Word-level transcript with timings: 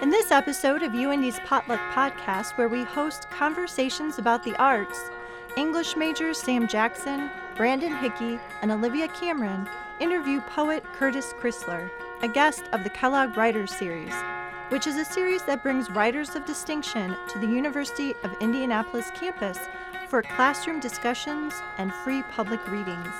In 0.00 0.10
this 0.10 0.30
episode 0.30 0.84
of 0.84 0.92
UIndy's 0.92 1.40
Potluck 1.40 1.80
Podcast, 1.92 2.56
where 2.56 2.68
we 2.68 2.84
host 2.84 3.28
conversations 3.30 4.18
about 4.18 4.44
the 4.44 4.54
arts, 4.62 5.10
English 5.56 5.96
majors 5.96 6.40
Sam 6.40 6.68
Jackson, 6.68 7.28
Brandon 7.56 7.96
Hickey, 7.96 8.38
and 8.62 8.70
Olivia 8.70 9.08
Cameron 9.08 9.68
interview 9.98 10.40
poet 10.42 10.84
Curtis 10.92 11.32
Crisler, 11.40 11.90
a 12.22 12.28
guest 12.28 12.62
of 12.72 12.84
the 12.84 12.90
Kellogg 12.90 13.36
Writers 13.36 13.74
Series, 13.74 14.14
which 14.68 14.86
is 14.86 14.94
a 14.94 15.04
series 15.04 15.42
that 15.46 15.64
brings 15.64 15.90
writers 15.90 16.36
of 16.36 16.46
distinction 16.46 17.16
to 17.30 17.40
the 17.40 17.48
University 17.48 18.14
of 18.22 18.36
Indianapolis 18.40 19.10
campus 19.16 19.58
for 20.08 20.22
classroom 20.22 20.78
discussions 20.78 21.54
and 21.76 21.92
free 21.92 22.22
public 22.30 22.64
readings. 22.70 23.14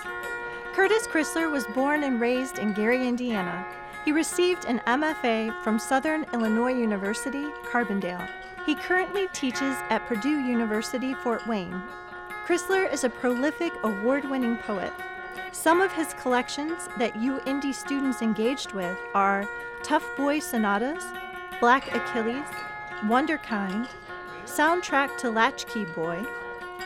Curtis 0.75 1.09
Crisler 1.09 1.51
was 1.51 1.67
born 1.75 2.05
and 2.05 2.21
raised 2.21 2.61
in 2.61 2.73
Gary, 2.73 3.09
Indiana. 3.09 3.67
He 4.05 4.13
received 4.13 4.65
an 4.65 4.81
MFA 4.87 5.63
from 5.63 5.79
Southern 5.79 6.25
Illinois 6.33 6.73
University, 6.73 7.45
Carbondale. 7.65 8.29
He 8.65 8.75
currently 8.75 9.29
teaches 9.33 9.77
at 9.91 10.07
Purdue 10.07 10.41
University, 10.41 11.15
Fort 11.15 11.47
Wayne. 11.47 11.83
Crisler 12.47 12.91
is 12.91 13.05
a 13.05 13.11
prolific, 13.11 13.73
award 13.83 14.25
winning 14.25 14.57
poet. 14.57 14.93
Some 15.53 15.81
of 15.81 15.93
his 15.93 16.15
collections 16.15 16.89
that 16.99 17.15
UIndy 17.15 17.75
students 17.75 18.23
engaged 18.23 18.73
with 18.73 18.97
are 19.15 19.47
Tough 19.83 20.07
Boy 20.17 20.39
Sonatas, 20.39 21.05
Black 21.61 21.95
Achilles, 21.95 22.47
Wonderkind, 23.03 23.89
Soundtrack 24.45 25.17
to 25.19 25.31
Latchkey 25.31 25.85
Boy, 25.87 26.25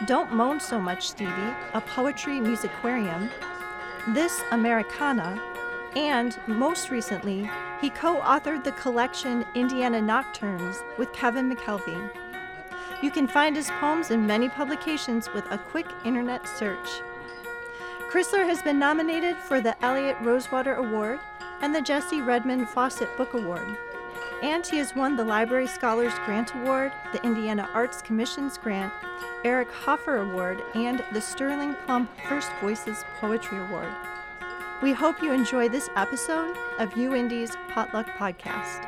Don't 0.07 0.33
Moan 0.33 0.59
So 0.59 0.81
Much 0.81 1.09
Stevie, 1.09 1.55
a 1.75 1.81
poetry 1.81 2.41
musicarium, 2.41 3.31
This 4.09 4.43
Americana, 4.51 5.41
and 5.97 6.39
most 6.47 6.91
recently, 6.91 7.49
he 7.81 7.91
co 7.91 8.21
authored 8.21 8.65
the 8.65 8.73
collection 8.73 9.45
Indiana 9.55 10.01
Nocturnes 10.01 10.77
with 10.99 11.13
Kevin 11.13 11.55
McKelvey. 11.55 12.11
You 13.03 13.11
can 13.11 13.27
find 13.27 13.57
his 13.57 13.71
poems 13.81 14.11
in 14.11 14.27
many 14.27 14.49
publications 14.49 15.29
with 15.35 15.45
a 15.51 15.59
quick 15.59 15.87
internet 16.05 16.47
search. 16.47 16.89
Crisler 18.11 18.45
has 18.47 18.63
been 18.63 18.79
nominated 18.79 19.37
for 19.37 19.61
the 19.61 19.75
Eliot 19.85 20.17
Rosewater 20.21 20.75
Award 20.75 21.19
and 21.63 21.75
the 21.75 21.83
Jessie 21.83 22.21
Redmon 22.21 22.67
Fauset 22.67 23.17
Book 23.17 23.35
Award. 23.35 23.67
And 24.43 24.67
he 24.67 24.79
has 24.79 24.95
won 24.95 25.17
the 25.17 25.25
Library 25.25 25.67
Scholars 25.67 26.13
Grant 26.25 26.55
Award, 26.55 26.93
the 27.13 27.23
Indiana 27.25 27.69
Arts 27.73 28.03
Commission's 28.03 28.59
Grant, 28.59 28.93
Eric 29.45 29.71
Hoffer 29.71 30.19
Award, 30.19 30.63
and 30.75 31.05
the 31.13 31.21
Sterling 31.21 31.75
Plumpp 31.87 32.09
First 32.29 32.51
Voices 32.61 33.05
Poetry 33.21 33.59
Award. 33.59 33.93
We 34.83 34.93
hope 34.93 35.23
you 35.23 35.31
enjoy 35.31 35.69
this 35.69 35.89
episode 35.95 36.57
of 36.81 36.91
UIndy's 36.95 37.55
Potluck 37.69 38.09
Podcast. 38.19 38.85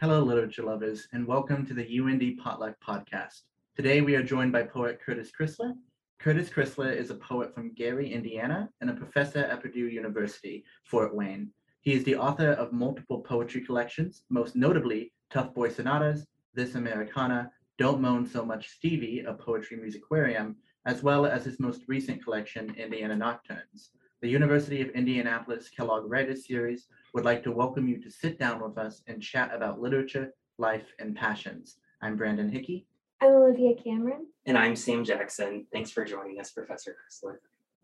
Hello, 0.00 0.22
literature 0.22 0.62
lovers, 0.62 1.08
and 1.12 1.26
welcome 1.26 1.66
to 1.66 1.74
the 1.74 1.82
UIndy 1.82 2.38
Potluck 2.38 2.76
Podcast. 2.80 3.42
Today 3.74 4.02
we 4.02 4.14
are 4.14 4.22
joined 4.22 4.52
by 4.52 4.62
poet 4.62 5.00
Curtis 5.04 5.32
Crisler. 5.36 5.72
Curtis 6.20 6.48
Crisler 6.48 6.94
is 6.94 7.10
a 7.10 7.16
poet 7.16 7.52
from 7.52 7.74
Gary, 7.74 8.12
Indiana, 8.12 8.68
and 8.80 8.88
a 8.88 8.94
professor 8.94 9.40
at 9.40 9.60
Purdue 9.60 9.88
University, 9.88 10.62
Fort 10.84 11.12
Wayne. 11.12 11.50
He 11.80 11.92
is 11.92 12.04
the 12.04 12.14
author 12.14 12.52
of 12.52 12.72
multiple 12.72 13.18
poetry 13.18 13.62
collections, 13.62 14.22
most 14.30 14.54
notably 14.54 15.12
Tough 15.28 15.52
Boy 15.52 15.70
Sonatas, 15.70 16.24
This 16.54 16.76
Americana, 16.76 17.50
don't 17.78 18.00
Moan 18.00 18.26
So 18.26 18.44
Much 18.44 18.68
Stevie, 18.68 19.20
a 19.20 19.32
poetry 19.32 19.78
musicarium, 19.78 20.56
as 20.84 21.04
well 21.04 21.26
as 21.26 21.44
his 21.44 21.60
most 21.60 21.82
recent 21.86 22.22
collection, 22.22 22.74
Indiana 22.76 23.14
Nocturnes. 23.14 23.90
The 24.20 24.28
University 24.28 24.82
of 24.82 24.88
Indianapolis 24.90 25.68
Kellogg 25.68 26.10
Writers 26.10 26.44
Series 26.44 26.88
would 27.14 27.24
like 27.24 27.44
to 27.44 27.52
welcome 27.52 27.86
you 27.86 28.02
to 28.02 28.10
sit 28.10 28.36
down 28.36 28.60
with 28.60 28.76
us 28.78 29.02
and 29.06 29.22
chat 29.22 29.54
about 29.54 29.80
literature, 29.80 30.34
life, 30.58 30.92
and 30.98 31.14
passions. 31.14 31.76
I'm 32.02 32.16
Brandon 32.16 32.50
Hickey. 32.50 32.84
I'm 33.22 33.30
Olivia 33.30 33.76
Cameron. 33.76 34.26
And 34.44 34.58
I'm 34.58 34.74
Sam 34.74 35.04
Jackson. 35.04 35.64
Thanks 35.72 35.92
for 35.92 36.04
joining 36.04 36.40
us, 36.40 36.50
Professor 36.50 36.96
Crisler. 36.96 37.36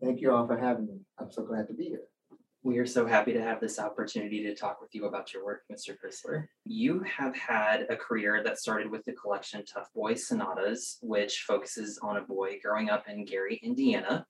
Thank 0.03 0.19
you 0.19 0.33
all 0.33 0.45
for 0.45 0.57
having 0.57 0.87
me. 0.87 0.99
I'm 1.17 1.31
so 1.31 1.45
glad 1.45 1.67
to 1.67 1.73
be 1.73 1.85
here. 1.85 2.01
We 2.65 2.79
are 2.79 2.87
so 2.87 3.05
happy 3.05 3.31
to 3.31 3.43
have 3.43 3.59
this 3.59 3.77
opportunity 3.77 4.41
to 4.41 4.55
talk 4.55 4.81
with 4.81 4.95
you 4.95 5.05
about 5.05 5.31
your 5.31 5.45
work, 5.45 5.65
Mr. 5.71 5.95
Crisler. 5.95 6.47
You 6.65 6.99
have 7.01 7.35
had 7.35 7.85
a 7.91 7.95
career 7.95 8.41
that 8.43 8.57
started 8.57 8.89
with 8.89 9.05
the 9.05 9.13
collection 9.13 9.63
Tough 9.63 9.93
Boy 9.93 10.15
Sonatas, 10.15 10.97
which 11.03 11.41
focuses 11.47 11.99
on 12.01 12.17
a 12.17 12.21
boy 12.21 12.57
growing 12.63 12.89
up 12.89 13.07
in 13.07 13.23
Gary, 13.23 13.61
Indiana. 13.61 14.25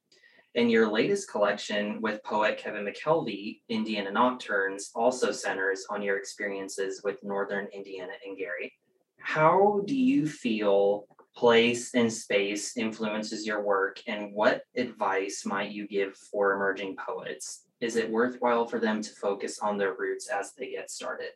And 0.54 0.70
your 0.70 0.92
latest 0.92 1.32
collection 1.32 2.02
with 2.02 2.22
poet 2.26 2.58
Kevin 2.58 2.86
McKelvey, 2.86 3.62
Indiana 3.70 4.12
Nocturnes, 4.12 4.92
also 4.94 5.32
centers 5.32 5.86
on 5.90 6.02
your 6.02 6.18
experiences 6.18 7.00
with 7.06 7.24
Northern 7.24 7.68
Indiana 7.68 8.12
and 8.28 8.38
Gary. 8.38 8.74
How 9.18 9.82
do 9.86 9.96
you 9.96 10.28
feel 10.28 11.06
place 11.38 11.94
and 11.96 12.12
space 12.12 12.76
influences 12.76 13.48
your 13.48 13.64
work, 13.64 14.02
and 14.08 14.34
what 14.34 14.64
advice 14.76 15.46
might 15.46 15.72
you 15.72 15.88
give 15.88 16.18
for 16.18 16.52
emerging 16.54 16.98
poets? 16.98 17.62
Is 17.82 17.96
it 17.96 18.10
worthwhile 18.10 18.68
for 18.68 18.80
them 18.80 19.02
to 19.02 19.12
focus 19.12 19.60
on 19.60 19.78
their 19.78 19.94
roots 19.94 20.28
as 20.30 20.54
they 20.54 20.72
get 20.72 20.90
started? 20.90 21.32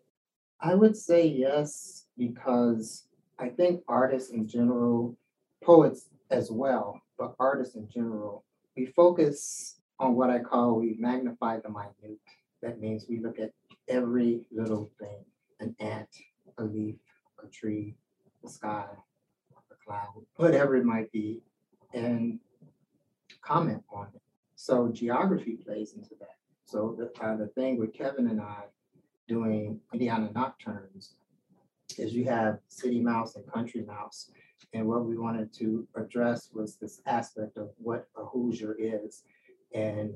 I 0.61 0.75
would 0.75 0.95
say 0.95 1.25
yes, 1.25 2.05
because 2.17 3.05
I 3.37 3.49
think 3.49 3.81
artists 3.87 4.31
in 4.31 4.47
general, 4.47 5.17
poets 5.63 6.09
as 6.31 6.51
well, 6.51 7.01
but 7.17 7.35
artists 7.39 7.75
in 7.75 7.89
general, 7.89 8.43
we 8.75 8.85
focus 8.85 9.79
on 9.99 10.15
what 10.15 10.29
I 10.29 10.39
call 10.39 10.79
we 10.79 10.95
magnify 10.97 11.59
the 11.59 11.69
minute. 11.69 12.19
That 12.61 12.79
means 12.79 13.05
we 13.09 13.19
look 13.19 13.39
at 13.39 13.51
every 13.87 14.41
little 14.51 14.91
thing 14.99 15.23
an 15.61 15.75
ant, 15.79 16.09
a 16.57 16.63
leaf, 16.63 16.95
a 17.43 17.47
tree, 17.47 17.95
the 18.41 18.49
sky, 18.49 18.85
a 19.71 19.75
cloud, 19.85 20.25
whatever 20.37 20.77
it 20.77 20.85
might 20.85 21.11
be, 21.11 21.41
and 21.93 22.39
comment 23.41 23.83
on 23.91 24.07
it. 24.15 24.21
So 24.61 24.89
geography 24.89 25.53
plays 25.53 25.93
into 25.93 26.15
that. 26.19 26.35
So 26.65 26.93
the, 26.97 27.25
uh, 27.25 27.37
the 27.37 27.47
thing 27.47 27.79
with 27.79 27.93
Kevin 27.93 28.27
and 28.27 28.41
I 28.41 28.63
doing 29.25 29.79
Indiana 29.93 30.29
Nocturnes 30.35 31.13
is 31.97 32.13
you 32.13 32.25
have 32.25 32.59
city 32.67 32.99
mouse 32.99 33.37
and 33.37 33.49
country 33.49 33.85
mouse. 33.87 34.31
And 34.73 34.85
what 34.85 35.05
we 35.05 35.17
wanted 35.17 35.53
to 35.59 35.87
address 35.95 36.49
was 36.53 36.75
this 36.75 36.99
aspect 37.05 37.55
of 37.55 37.69
what 37.77 38.09
a 38.17 38.25
Hoosier 38.25 38.75
is 38.77 39.23
and 39.73 40.11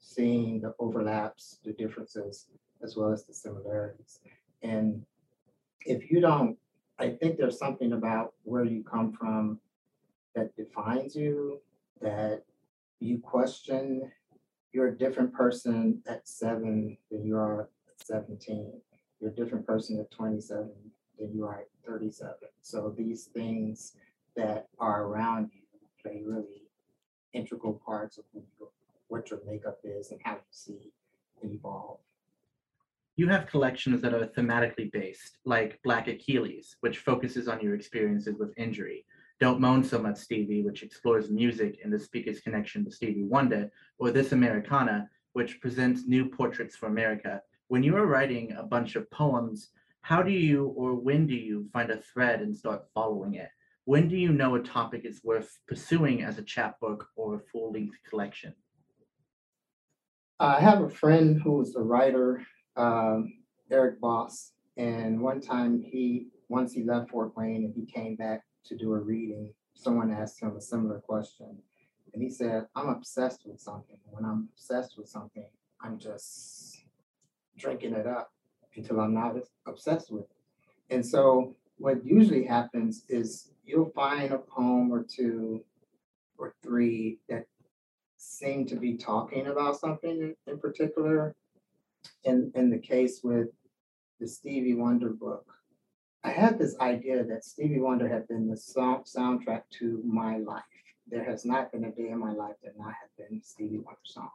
seeing 0.00 0.60
the 0.60 0.74
overlaps, 0.80 1.60
the 1.64 1.72
differences, 1.72 2.48
as 2.82 2.96
well 2.96 3.12
as 3.12 3.24
the 3.26 3.32
similarities. 3.32 4.18
And 4.64 5.06
if 5.86 6.10
you 6.10 6.20
don't, 6.20 6.58
I 6.98 7.10
think 7.10 7.36
there's 7.36 7.60
something 7.60 7.92
about 7.92 8.34
where 8.42 8.64
you 8.64 8.82
come 8.82 9.12
from 9.12 9.60
that 10.34 10.56
defines 10.56 11.14
you, 11.14 11.60
that 12.00 12.42
you 13.04 13.18
question 13.18 14.10
you're 14.72 14.88
a 14.88 14.98
different 14.98 15.32
person 15.32 16.02
at 16.08 16.26
seven 16.26 16.96
than 17.10 17.24
you 17.24 17.36
are 17.36 17.62
at 17.62 18.06
17. 18.06 18.72
You're 19.20 19.30
a 19.30 19.34
different 19.34 19.64
person 19.64 20.00
at 20.00 20.10
27 20.10 20.68
than 21.18 21.32
you 21.32 21.44
are 21.44 21.60
at 21.60 21.68
37. 21.86 22.34
So 22.60 22.92
these 22.96 23.26
things 23.26 23.92
that 24.36 24.66
are 24.80 25.04
around 25.04 25.50
you 25.52 25.60
play 26.02 26.22
really 26.26 26.62
integral 27.34 27.80
parts 27.86 28.18
of 28.18 28.24
you, 28.32 28.42
what 29.06 29.30
your 29.30 29.38
makeup 29.46 29.78
is 29.84 30.10
and 30.10 30.20
how 30.24 30.32
you 30.32 30.40
see 30.50 30.92
evolve. 31.42 32.00
You 33.16 33.28
have 33.28 33.46
collections 33.46 34.02
that 34.02 34.12
are 34.12 34.26
thematically 34.26 34.90
based, 34.90 35.38
like 35.44 35.78
Black 35.84 36.08
Achilles, 36.08 36.76
which 36.80 36.98
focuses 36.98 37.46
on 37.46 37.60
your 37.60 37.76
experiences 37.76 38.34
with 38.40 38.52
injury, 38.56 39.04
don't 39.40 39.60
Moan 39.60 39.82
So 39.82 39.98
Much 40.00 40.18
Stevie, 40.18 40.62
which 40.62 40.82
explores 40.82 41.30
music 41.30 41.80
and 41.82 41.92
the 41.92 41.98
speaker's 41.98 42.40
connection 42.40 42.84
to 42.84 42.90
Stevie 42.90 43.24
Wonder, 43.24 43.70
or 43.98 44.10
This 44.10 44.32
Americana, 44.32 45.08
which 45.32 45.60
presents 45.60 46.06
new 46.06 46.28
portraits 46.28 46.76
for 46.76 46.86
America. 46.86 47.42
When 47.68 47.82
you 47.82 47.96
are 47.96 48.06
writing 48.06 48.52
a 48.52 48.62
bunch 48.62 48.94
of 48.94 49.10
poems, 49.10 49.70
how 50.02 50.22
do 50.22 50.30
you 50.30 50.66
or 50.76 50.94
when 50.94 51.26
do 51.26 51.34
you 51.34 51.68
find 51.72 51.90
a 51.90 52.00
thread 52.00 52.40
and 52.42 52.56
start 52.56 52.84
following 52.94 53.34
it? 53.34 53.48
When 53.86 54.08
do 54.08 54.16
you 54.16 54.32
know 54.32 54.54
a 54.54 54.60
topic 54.60 55.04
is 55.04 55.20
worth 55.24 55.58
pursuing 55.66 56.22
as 56.22 56.38
a 56.38 56.42
chapbook 56.42 57.08
or 57.16 57.36
a 57.36 57.40
full 57.40 57.72
length 57.72 57.96
collection? 58.08 58.54
I 60.38 60.60
have 60.60 60.82
a 60.82 60.90
friend 60.90 61.40
who 61.40 61.60
is 61.60 61.74
a 61.74 61.80
writer, 61.80 62.42
um, 62.76 63.32
Eric 63.70 64.00
Boss, 64.00 64.52
and 64.76 65.20
one 65.20 65.40
time 65.40 65.82
he, 65.82 66.28
once 66.48 66.72
he 66.72 66.84
left 66.84 67.10
Fort 67.10 67.36
Wayne 67.36 67.64
and 67.64 67.74
he 67.74 67.86
came 67.86 68.16
back 68.16 68.42
to 68.64 68.76
do 68.76 68.94
a 68.94 68.98
reading, 68.98 69.52
someone 69.74 70.12
asked 70.12 70.40
him 70.40 70.56
a 70.56 70.60
similar 70.60 71.00
question. 71.00 71.58
And 72.12 72.22
he 72.22 72.30
said, 72.30 72.66
I'm 72.76 72.88
obsessed 72.88 73.42
with 73.44 73.60
something. 73.60 73.98
When 74.04 74.24
I'm 74.24 74.48
obsessed 74.54 74.96
with 74.96 75.08
something, 75.08 75.46
I'm 75.80 75.98
just 75.98 76.84
drinking 77.58 77.94
it 77.94 78.06
up 78.06 78.32
until 78.76 79.00
I'm 79.00 79.14
not 79.14 79.36
obsessed 79.66 80.10
with 80.10 80.24
it. 80.24 80.94
And 80.94 81.04
so 81.04 81.56
what 81.78 82.04
usually 82.04 82.44
happens 82.44 83.04
is 83.08 83.50
you'll 83.64 83.90
find 83.90 84.32
a 84.32 84.38
poem 84.38 84.92
or 84.92 85.02
two 85.02 85.64
or 86.38 86.54
three 86.62 87.18
that 87.28 87.46
seem 88.16 88.66
to 88.66 88.76
be 88.76 88.96
talking 88.96 89.48
about 89.48 89.78
something 89.78 90.34
in, 90.46 90.58
particular. 90.58 91.34
In, 92.24 92.52
in 92.54 92.70
the 92.70 92.78
case 92.78 93.20
with 93.22 93.48
the 94.20 94.26
Stevie 94.28 94.74
Wonder 94.74 95.10
book, 95.10 95.46
I 96.24 96.30
had 96.30 96.58
this 96.58 96.74
idea 96.80 97.22
that 97.22 97.44
Stevie 97.44 97.80
Wonder 97.80 98.08
had 98.08 98.26
been 98.26 98.48
the 98.48 98.56
sound, 98.56 99.04
soundtrack 99.04 99.62
to 99.78 100.00
my 100.06 100.38
life. 100.38 100.62
There 101.06 101.22
has 101.22 101.44
not 101.44 101.70
been 101.70 101.84
a 101.84 101.90
day 101.90 102.08
in 102.08 102.18
my 102.18 102.32
life 102.32 102.54
that 102.64 102.78
not 102.78 102.94
have 102.94 103.28
been 103.28 103.42
Stevie 103.42 103.76
Wonder 103.76 104.00
song, 104.04 104.30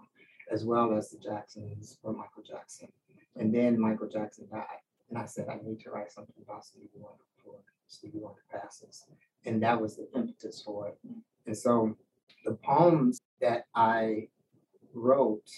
as 0.51 0.63
well 0.65 0.95
as 0.95 1.09
the 1.09 1.17
Jacksons 1.17 1.97
or 2.03 2.13
Michael 2.13 2.43
Jackson. 2.47 2.89
And 3.37 3.53
then 3.53 3.79
Michael 3.79 4.07
Jackson 4.07 4.47
died. 4.51 4.65
And 5.09 5.17
I 5.17 5.25
said, 5.25 5.47
I 5.49 5.57
need 5.67 5.79
to 5.81 5.89
write 5.89 6.11
something 6.11 6.35
about 6.43 6.63
Stevie 6.63 6.89
Wonder 6.93 7.23
before 7.35 7.57
Stevie 7.87 8.19
Wonder 8.19 8.41
passes. 8.51 9.05
And 9.45 9.61
that 9.63 9.81
was 9.81 9.95
the 9.95 10.07
impetus 10.15 10.61
for 10.61 10.89
it. 10.89 10.97
And 11.47 11.57
so 11.57 11.97
the 12.45 12.53
poems 12.53 13.19
that 13.41 13.63
I 13.73 14.27
wrote 14.93 15.49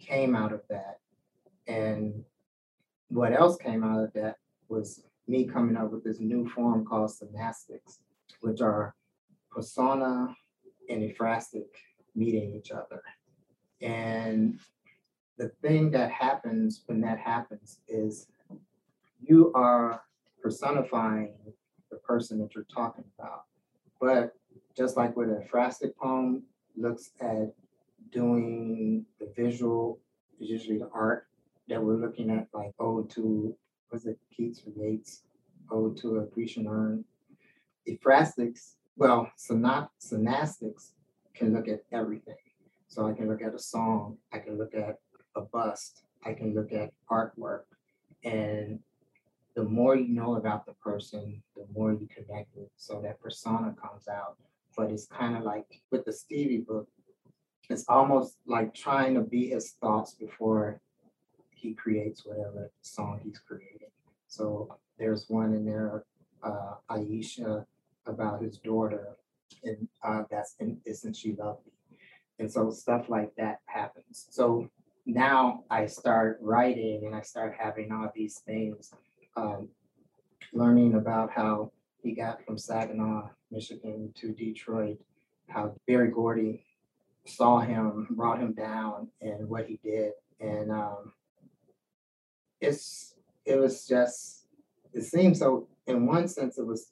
came 0.00 0.34
out 0.34 0.52
of 0.52 0.62
that. 0.70 0.98
And 1.68 2.24
what 3.10 3.32
else 3.32 3.56
came 3.58 3.84
out 3.84 4.02
of 4.02 4.12
that 4.14 4.38
was 4.68 5.04
me 5.28 5.44
coming 5.44 5.76
up 5.76 5.90
with 5.90 6.04
this 6.04 6.20
new 6.20 6.48
form 6.48 6.84
called 6.84 7.10
synastics, 7.10 7.98
which 8.40 8.60
are 8.60 8.94
persona 9.50 10.34
and 10.88 11.02
ekphrastic 11.02 11.66
meeting 12.14 12.54
each 12.54 12.70
other. 12.70 13.02
And 13.80 14.58
the 15.38 15.48
thing 15.62 15.90
that 15.90 16.10
happens 16.10 16.82
when 16.86 17.00
that 17.02 17.18
happens 17.18 17.78
is 17.88 18.28
you 19.20 19.52
are 19.54 20.02
personifying 20.42 21.34
the 21.90 21.96
person 21.96 22.38
that 22.38 22.54
you're 22.54 22.64
talking 22.72 23.04
about. 23.18 23.44
But 24.00 24.34
just 24.76 24.96
like 24.96 25.16
with 25.16 25.30
a 25.30 25.44
ekphrastic 25.44 25.96
poem 25.96 26.44
looks 26.76 27.10
at 27.20 27.52
doing 28.12 29.04
the 29.18 29.32
visual, 29.36 29.98
usually 30.38 30.78
the 30.78 30.90
art 30.92 31.26
that 31.68 31.82
we're 31.82 31.96
looking 31.96 32.30
at, 32.30 32.48
like 32.52 32.72
Ode 32.78 33.10
to, 33.10 33.56
was 33.90 34.06
it 34.06 34.18
Keats 34.34 34.62
or 34.66 34.84
Yeats, 34.84 35.22
oh, 35.70 35.86
Ode 35.86 35.96
to 35.98 36.18
a 36.18 36.26
Grecian 36.26 36.66
urn. 36.66 37.04
Ekphrastics, 37.88 38.74
well, 38.96 39.30
synop, 39.38 39.88
synastics 40.00 40.92
can 41.34 41.54
look 41.54 41.68
at 41.68 41.82
everything. 41.92 42.34
So 42.88 43.06
I 43.06 43.12
can 43.12 43.28
look 43.28 43.42
at 43.42 43.54
a 43.54 43.58
song, 43.58 44.18
I 44.32 44.38
can 44.38 44.58
look 44.58 44.74
at 44.74 44.98
a 45.36 45.40
bust, 45.42 46.04
I 46.24 46.32
can 46.32 46.54
look 46.54 46.72
at 46.72 46.92
artwork. 47.10 47.64
And 48.24 48.80
the 49.54 49.64
more 49.64 49.96
you 49.96 50.08
know 50.08 50.36
about 50.36 50.66
the 50.66 50.74
person, 50.74 51.42
the 51.54 51.66
more 51.74 51.92
you 51.92 52.08
connect 52.14 52.48
with. 52.54 52.68
So 52.76 53.00
that 53.02 53.20
persona 53.20 53.74
comes 53.80 54.08
out. 54.08 54.36
But 54.76 54.90
it's 54.90 55.06
kind 55.06 55.36
of 55.36 55.42
like 55.42 55.66
with 55.90 56.04
the 56.04 56.12
Stevie 56.12 56.64
book, 56.66 56.88
it's 57.68 57.84
almost 57.88 58.36
like 58.46 58.74
trying 58.74 59.14
to 59.14 59.20
be 59.20 59.48
his 59.48 59.72
thoughts 59.80 60.14
before 60.14 60.80
he 61.56 61.74
creates 61.74 62.24
whatever 62.24 62.70
song 62.82 63.20
he's 63.24 63.38
creating. 63.38 63.90
So 64.28 64.76
there's 64.98 65.28
one 65.28 65.54
in 65.54 65.64
there, 65.64 66.04
uh, 66.42 66.74
Aisha, 66.90 67.64
about 68.06 68.42
his 68.42 68.58
daughter, 68.58 69.16
and 69.64 69.88
uh, 70.04 70.22
that's 70.30 70.54
and 70.60 70.78
isn't 70.84 71.16
she 71.16 71.34
lovely? 71.34 71.72
And 72.38 72.50
so 72.50 72.70
stuff 72.70 73.08
like 73.08 73.34
that 73.36 73.60
happens. 73.66 74.26
So 74.30 74.68
now 75.06 75.64
I 75.70 75.86
start 75.86 76.38
writing 76.40 77.04
and 77.06 77.14
I 77.14 77.22
start 77.22 77.56
having 77.58 77.90
all 77.90 78.10
these 78.14 78.38
things, 78.46 78.92
um, 79.36 79.68
learning 80.52 80.94
about 80.94 81.30
how 81.30 81.72
he 82.02 82.12
got 82.12 82.44
from 82.44 82.58
Saginaw, 82.58 83.30
Michigan 83.50 84.12
to 84.16 84.32
Detroit, 84.32 84.98
how 85.48 85.74
Berry 85.86 86.10
Gordy 86.10 86.64
saw 87.26 87.60
him, 87.60 88.06
brought 88.10 88.40
him 88.40 88.52
down, 88.52 89.08
and 89.20 89.48
what 89.48 89.66
he 89.66 89.80
did. 89.82 90.12
And 90.40 90.70
um, 90.70 91.12
it's 92.66 93.14
it 93.44 93.58
was 93.58 93.86
just 93.86 94.46
it 94.92 95.02
seemed 95.02 95.36
so 95.36 95.68
in 95.86 96.06
one 96.06 96.28
sense 96.28 96.58
it 96.58 96.66
was 96.66 96.90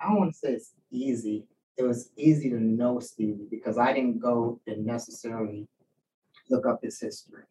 I 0.00 0.08
don't 0.08 0.18
want 0.18 0.32
to 0.32 0.38
say 0.38 0.52
it's 0.52 0.72
easy. 0.90 1.46
It 1.76 1.82
was 1.82 2.10
easy 2.16 2.50
to 2.50 2.60
know 2.60 3.00
Stevie 3.00 3.46
because 3.50 3.78
I 3.78 3.92
didn't 3.92 4.18
go 4.18 4.60
and 4.66 4.84
necessarily 4.84 5.68
look 6.50 6.66
up 6.66 6.80
his 6.82 7.00
history. 7.00 7.44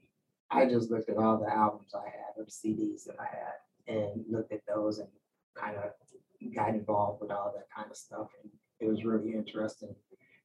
I 0.51 0.65
just 0.65 0.91
looked 0.91 1.09
at 1.09 1.17
all 1.17 1.37
the 1.37 1.51
albums 1.51 1.93
I 1.93 2.05
had 2.05 2.37
or 2.37 2.45
CDs 2.45 3.05
that 3.05 3.17
I 3.19 3.25
had 3.25 3.95
and 3.95 4.25
looked 4.29 4.51
at 4.51 4.61
those 4.67 4.99
and 4.99 5.09
kind 5.55 5.75
of 5.77 5.91
got 6.53 6.69
involved 6.69 7.21
with 7.21 7.31
all 7.31 7.53
that 7.55 7.67
kind 7.75 7.89
of 7.89 7.97
stuff. 7.97 8.27
And 8.41 8.51
it 8.79 8.87
was 8.87 9.03
really 9.03 9.33
interesting. 9.33 9.95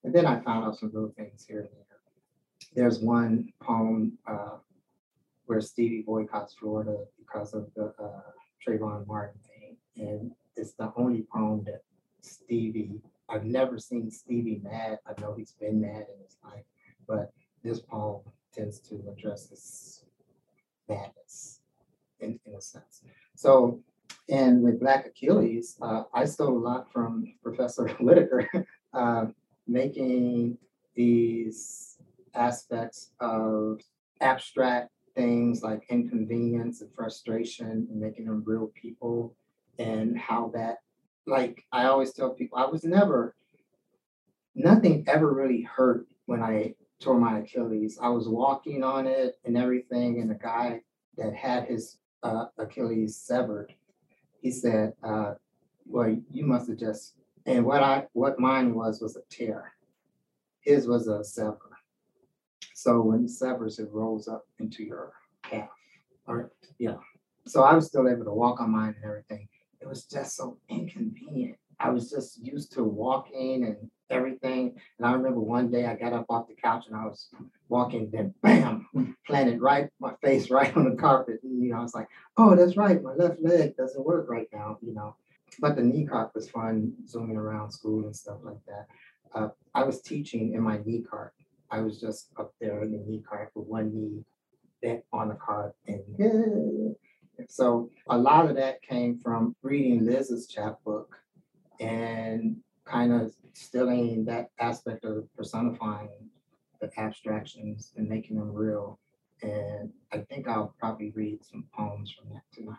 And 0.04 0.14
then 0.14 0.26
I 0.26 0.40
found 0.40 0.64
out 0.64 0.78
some 0.78 0.90
little 0.92 1.12
things 1.16 1.44
here 1.46 1.60
and 1.60 1.68
there. 1.68 1.86
There's 2.74 3.00
one 3.00 3.52
poem 3.62 4.18
uh, 4.26 4.56
where 5.50 5.60
Stevie 5.60 6.04
boycotts 6.06 6.54
Florida 6.54 6.96
because 7.18 7.54
of 7.54 7.66
the 7.74 7.92
uh, 8.00 8.20
Trayvon 8.64 9.04
Martin 9.08 9.40
thing. 9.44 9.76
And 9.96 10.30
it's 10.54 10.74
the 10.74 10.92
only 10.96 11.26
poem 11.34 11.64
that 11.64 11.80
Stevie, 12.20 13.00
I've 13.28 13.44
never 13.44 13.76
seen 13.76 14.12
Stevie 14.12 14.60
mad. 14.62 15.00
I 15.08 15.20
know 15.20 15.34
he's 15.36 15.54
been 15.60 15.80
mad 15.80 16.06
in 16.14 16.22
his 16.22 16.36
life, 16.44 16.62
but 17.08 17.32
this 17.64 17.80
poem 17.80 18.20
tends 18.54 18.78
to 18.90 19.02
address 19.10 19.50
his 19.50 20.04
madness 20.88 21.62
in, 22.20 22.38
in 22.46 22.54
a 22.54 22.60
sense. 22.60 23.02
So, 23.34 23.80
and 24.28 24.62
with 24.62 24.78
Black 24.78 25.04
Achilles, 25.06 25.76
uh, 25.82 26.04
I 26.14 26.26
stole 26.26 26.58
a 26.58 26.64
lot 26.64 26.92
from 26.92 27.34
Professor 27.42 27.88
Whitaker, 28.00 28.48
uh, 28.94 29.26
making 29.66 30.58
these 30.94 31.96
aspects 32.34 33.10
of 33.18 33.80
abstract 34.20 34.90
things 35.14 35.62
like 35.62 35.84
inconvenience 35.88 36.80
and 36.80 36.92
frustration 36.94 37.86
and 37.90 38.00
making 38.00 38.26
them 38.26 38.42
real 38.46 38.70
people 38.74 39.34
and 39.78 40.18
how 40.18 40.50
that 40.54 40.78
like 41.26 41.64
I 41.72 41.86
always 41.86 42.12
tell 42.12 42.30
people 42.30 42.58
I 42.58 42.66
was 42.66 42.84
never 42.84 43.34
nothing 44.54 45.04
ever 45.06 45.32
really 45.32 45.62
hurt 45.62 46.06
when 46.26 46.42
I 46.42 46.74
tore 47.00 47.18
my 47.18 47.38
Achilles. 47.38 47.98
I 48.00 48.08
was 48.08 48.28
walking 48.28 48.84
on 48.84 49.06
it 49.06 49.38
and 49.44 49.56
everything, 49.56 50.20
and 50.20 50.30
the 50.30 50.34
guy 50.34 50.82
that 51.16 51.34
had 51.34 51.64
his 51.64 51.98
uh, 52.22 52.46
Achilles 52.58 53.16
severed, 53.16 53.72
he 54.40 54.50
said, 54.50 54.92
uh, 55.02 55.34
"Well, 55.86 56.16
you 56.30 56.46
must 56.46 56.68
have 56.68 56.78
just." 56.78 57.14
And 57.46 57.64
what 57.64 57.82
I 57.82 58.06
what 58.12 58.38
mine 58.38 58.74
was 58.74 59.00
was 59.00 59.16
a 59.16 59.22
tear. 59.30 59.72
His 60.60 60.86
was 60.86 61.08
a 61.08 61.24
sever. 61.24 61.69
So 62.82 63.02
when 63.02 63.24
it 63.24 63.28
severs, 63.28 63.78
it 63.78 63.90
rolls 63.92 64.26
up 64.26 64.46
into 64.58 64.82
your 64.82 65.12
calf. 65.42 65.68
Or 66.26 66.50
yeah. 66.78 66.96
So 67.46 67.62
I 67.62 67.74
was 67.74 67.86
still 67.86 68.08
able 68.08 68.24
to 68.24 68.32
walk 68.32 68.58
on 68.58 68.70
mine 68.70 68.94
and 68.96 69.04
everything. 69.04 69.48
It 69.82 69.86
was 69.86 70.04
just 70.06 70.34
so 70.34 70.56
inconvenient. 70.70 71.58
I 71.78 71.90
was 71.90 72.10
just 72.10 72.42
used 72.42 72.72
to 72.72 72.84
walking 72.84 73.64
and 73.64 73.90
everything. 74.08 74.80
And 74.96 75.06
I 75.06 75.12
remember 75.12 75.40
one 75.40 75.70
day 75.70 75.84
I 75.84 75.94
got 75.94 76.14
up 76.14 76.24
off 76.30 76.48
the 76.48 76.54
couch 76.54 76.86
and 76.86 76.96
I 76.96 77.04
was 77.04 77.28
walking, 77.68 78.08
then 78.10 78.32
bam, 78.42 78.86
planted 79.26 79.60
right 79.60 79.90
my 80.00 80.14
face 80.22 80.48
right 80.48 80.74
on 80.74 80.88
the 80.88 80.96
carpet. 80.96 81.40
And, 81.42 81.62
you 81.62 81.72
know, 81.72 81.80
I 81.80 81.82
was 81.82 81.94
like, 81.94 82.08
oh, 82.38 82.56
that's 82.56 82.78
right, 82.78 83.02
my 83.02 83.12
left 83.12 83.42
leg 83.42 83.76
doesn't 83.76 84.06
work 84.06 84.30
right 84.30 84.48
now, 84.54 84.78
you 84.80 84.94
know. 84.94 85.16
But 85.58 85.76
the 85.76 85.82
knee 85.82 86.06
cart 86.06 86.30
was 86.34 86.48
fun, 86.48 86.94
zooming 87.06 87.36
around 87.36 87.72
school 87.72 88.06
and 88.06 88.16
stuff 88.16 88.38
like 88.42 88.64
that. 88.66 88.86
Uh, 89.34 89.48
I 89.74 89.84
was 89.84 90.00
teaching 90.00 90.54
in 90.54 90.62
my 90.62 90.80
knee 90.82 91.02
cart. 91.02 91.34
I 91.70 91.80
was 91.80 92.00
just 92.00 92.28
up 92.38 92.54
there 92.60 92.82
in 92.82 92.92
the 92.92 92.98
knee 92.98 93.22
cart 93.28 93.50
with 93.54 93.66
one 93.66 93.94
knee 93.94 94.24
bent 94.82 95.04
on 95.12 95.28
the 95.28 95.34
cart 95.34 95.74
and 95.86 96.96
so 97.48 97.90
a 98.08 98.16
lot 98.16 98.48
of 98.48 98.56
that 98.56 98.82
came 98.82 99.18
from 99.18 99.54
reading 99.62 100.04
Liz's 100.04 100.46
chapbook 100.46 101.16
and 101.80 102.56
kind 102.84 103.12
of 103.12 103.32
stealing 103.52 104.24
that 104.24 104.50
aspect 104.58 105.04
of 105.04 105.24
personifying 105.36 106.28
the 106.80 106.90
abstractions 106.98 107.92
and 107.96 108.08
making 108.08 108.36
them 108.36 108.52
real. 108.52 108.98
And 109.42 109.90
I 110.12 110.18
think 110.18 110.48
I'll 110.48 110.74
probably 110.78 111.10
read 111.14 111.44
some 111.44 111.64
poems 111.74 112.12
from 112.12 112.32
that 112.34 112.42
tonight. 112.52 112.76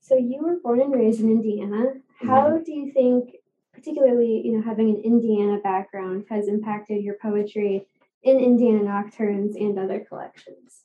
So 0.00 0.16
you 0.16 0.42
were 0.42 0.56
born 0.62 0.80
and 0.80 0.92
raised 0.92 1.20
in 1.20 1.30
Indiana. 1.30 1.94
How 2.20 2.50
mm-hmm. 2.50 2.62
do 2.62 2.72
you 2.72 2.92
think, 2.92 3.36
particularly, 3.84 4.40
you 4.44 4.52
know, 4.52 4.62
having 4.62 4.88
an 4.88 5.02
Indiana 5.04 5.58
background 5.62 6.24
has 6.30 6.48
impacted 6.48 7.04
your 7.04 7.16
poetry 7.20 7.86
in 8.22 8.38
Indiana 8.38 8.82
Nocturnes 8.82 9.56
and 9.56 9.78
other 9.78 10.00
collections? 10.00 10.84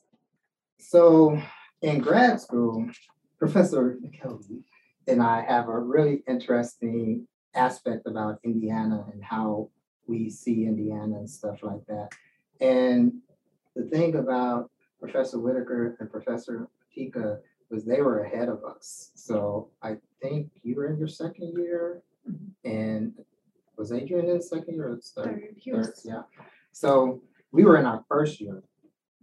So 0.78 1.40
in 1.80 2.00
grad 2.00 2.40
school, 2.40 2.86
Professor 3.38 3.98
McKelvey 4.04 4.64
and 5.06 5.22
I 5.22 5.42
have 5.42 5.68
a 5.68 5.78
really 5.78 6.22
interesting 6.28 7.26
aspect 7.54 8.06
about 8.06 8.38
Indiana 8.44 9.06
and 9.10 9.24
how 9.24 9.70
we 10.06 10.28
see 10.28 10.66
Indiana 10.66 11.20
and 11.20 11.30
stuff 11.30 11.62
like 11.62 11.84
that. 11.88 12.10
And 12.60 13.14
the 13.74 13.84
thing 13.84 14.16
about 14.16 14.70
Professor 15.00 15.40
Whitaker 15.40 15.96
and 15.98 16.10
Professor 16.10 16.68
Tika 16.94 17.38
was 17.70 17.86
they 17.86 18.02
were 18.02 18.24
ahead 18.24 18.50
of 18.50 18.62
us. 18.62 19.10
So 19.14 19.70
I 19.82 19.96
think 20.20 20.50
you 20.62 20.76
were 20.76 20.92
in 20.92 20.98
your 20.98 21.08
second 21.08 21.54
year, 21.56 22.02
and 22.64 23.12
was 23.76 23.92
Adrian 23.92 24.28
in 24.28 24.42
second 24.42 24.74
year 24.74 24.88
or 24.88 24.96
third? 24.96 25.24
Third, 25.24 25.54
he 25.56 25.70
Third, 25.70 25.94
yeah. 26.04 26.22
So 26.72 27.22
we 27.52 27.64
were 27.64 27.78
in 27.78 27.86
our 27.86 28.04
first 28.08 28.40
year. 28.40 28.62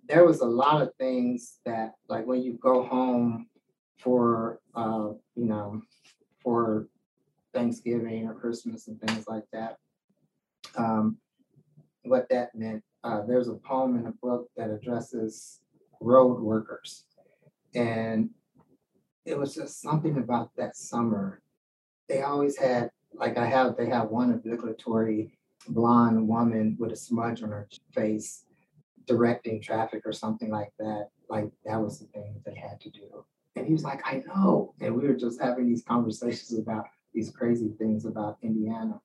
There 0.07 0.25
was 0.25 0.41
a 0.41 0.45
lot 0.45 0.81
of 0.81 0.95
things 0.97 1.59
that, 1.65 1.93
like 2.07 2.25
when 2.25 2.41
you 2.41 2.53
go 2.53 2.83
home 2.83 3.47
for, 3.99 4.59
uh, 4.75 5.09
you 5.35 5.45
know, 5.45 5.81
for 6.41 6.87
Thanksgiving 7.53 8.27
or 8.27 8.33
Christmas 8.33 8.87
and 8.87 8.99
things 9.01 9.27
like 9.27 9.43
that. 9.51 9.77
Um, 10.75 11.17
what 12.03 12.29
that 12.29 12.55
meant, 12.55 12.83
uh, 13.03 13.21
there's 13.27 13.47
a 13.47 13.55
poem 13.55 13.97
in 13.97 14.05
a 14.07 14.13
book 14.21 14.49
that 14.55 14.69
addresses 14.69 15.59
road 15.99 16.39
workers. 16.39 17.05
And 17.75 18.29
it 19.25 19.37
was 19.37 19.55
just 19.55 19.81
something 19.81 20.17
about 20.17 20.51
that 20.55 20.77
summer. 20.77 21.41
They 22.07 22.21
always 22.21 22.57
had, 22.57 22.91
like 23.17 23.37
I 23.37 23.45
have, 23.47 23.75
they 23.77 23.87
have 23.89 24.09
one 24.09 24.31
obligatory 24.31 25.37
blonde 25.69 26.27
woman 26.27 26.75
with 26.79 26.91
a 26.91 26.95
smudge 26.95 27.43
on 27.43 27.49
her 27.49 27.67
face 27.93 28.45
directing 29.05 29.61
traffic 29.61 30.03
or 30.05 30.13
something 30.13 30.49
like 30.49 30.71
that. 30.79 31.09
Like 31.29 31.49
that 31.65 31.81
was 31.81 31.99
the 31.99 32.05
thing 32.07 32.33
that 32.33 32.51
they 32.51 32.59
had 32.59 32.79
to 32.81 32.89
do. 32.89 33.25
And 33.55 33.65
he 33.65 33.73
was 33.73 33.83
like, 33.83 34.01
I 34.05 34.23
know. 34.27 34.73
And 34.79 34.95
we 34.95 35.07
were 35.07 35.15
just 35.15 35.41
having 35.41 35.67
these 35.67 35.83
conversations 35.83 36.57
about 36.57 36.85
these 37.13 37.31
crazy 37.31 37.69
things 37.79 38.05
about 38.05 38.37
Indiana. 38.43 38.99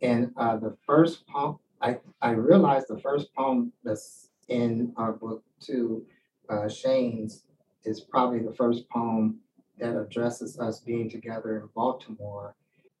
And 0.00 0.32
uh, 0.36 0.56
the 0.56 0.76
first 0.86 1.26
poem, 1.26 1.58
I, 1.82 1.98
I 2.22 2.30
realized 2.30 2.86
the 2.88 3.00
first 3.00 3.34
poem 3.34 3.72
that's 3.84 4.30
in 4.48 4.92
our 4.96 5.12
book 5.12 5.42
too, 5.60 6.04
uh, 6.48 6.68
Shane's, 6.68 7.44
is 7.84 8.00
probably 8.00 8.40
the 8.40 8.54
first 8.54 8.88
poem 8.88 9.40
that 9.78 9.96
addresses 9.96 10.58
us 10.58 10.80
being 10.80 11.08
together 11.08 11.58
in 11.58 11.68
Baltimore 11.74 12.54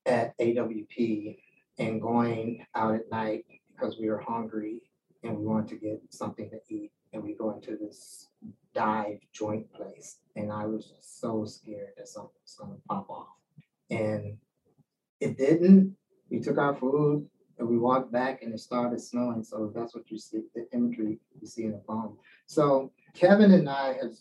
at 0.06 0.36
AWP 0.38 1.38
and 1.78 2.00
going 2.00 2.64
out 2.74 2.94
at 2.94 3.10
night 3.10 3.44
because 3.70 3.98
we 3.98 4.08
were 4.08 4.20
hungry 4.20 4.80
and 5.22 5.36
we 5.36 5.44
wanted 5.44 5.68
to 5.68 5.76
get 5.76 6.00
something 6.10 6.50
to 6.50 6.74
eat. 6.74 6.92
And 7.12 7.22
we 7.22 7.34
go 7.34 7.50
into 7.50 7.76
this 7.76 8.28
dive 8.74 9.18
joint 9.32 9.72
place. 9.72 10.18
And 10.36 10.52
I 10.52 10.66
was 10.66 10.92
so 11.00 11.44
scared 11.44 11.90
that 11.96 12.08
something 12.08 12.30
was 12.42 12.54
going 12.54 12.72
to 12.72 12.82
pop 12.88 13.10
off. 13.10 13.28
And 13.90 14.36
it 15.20 15.36
didn't. 15.36 15.96
We 16.30 16.40
took 16.40 16.58
our 16.58 16.74
food 16.74 17.26
and 17.58 17.68
we 17.68 17.78
walked 17.78 18.12
back 18.12 18.42
and 18.42 18.54
it 18.54 18.60
started 18.60 19.00
snowing. 19.00 19.42
So 19.42 19.72
that's 19.74 19.94
what 19.94 20.10
you 20.10 20.18
see, 20.18 20.42
the 20.54 20.66
imagery 20.72 21.18
you 21.40 21.46
see 21.46 21.64
in 21.64 21.72
the 21.72 21.78
poem. 21.78 22.16
So 22.46 22.92
Kevin 23.14 23.52
and 23.52 23.68
I 23.68 23.94
have, 23.94 24.12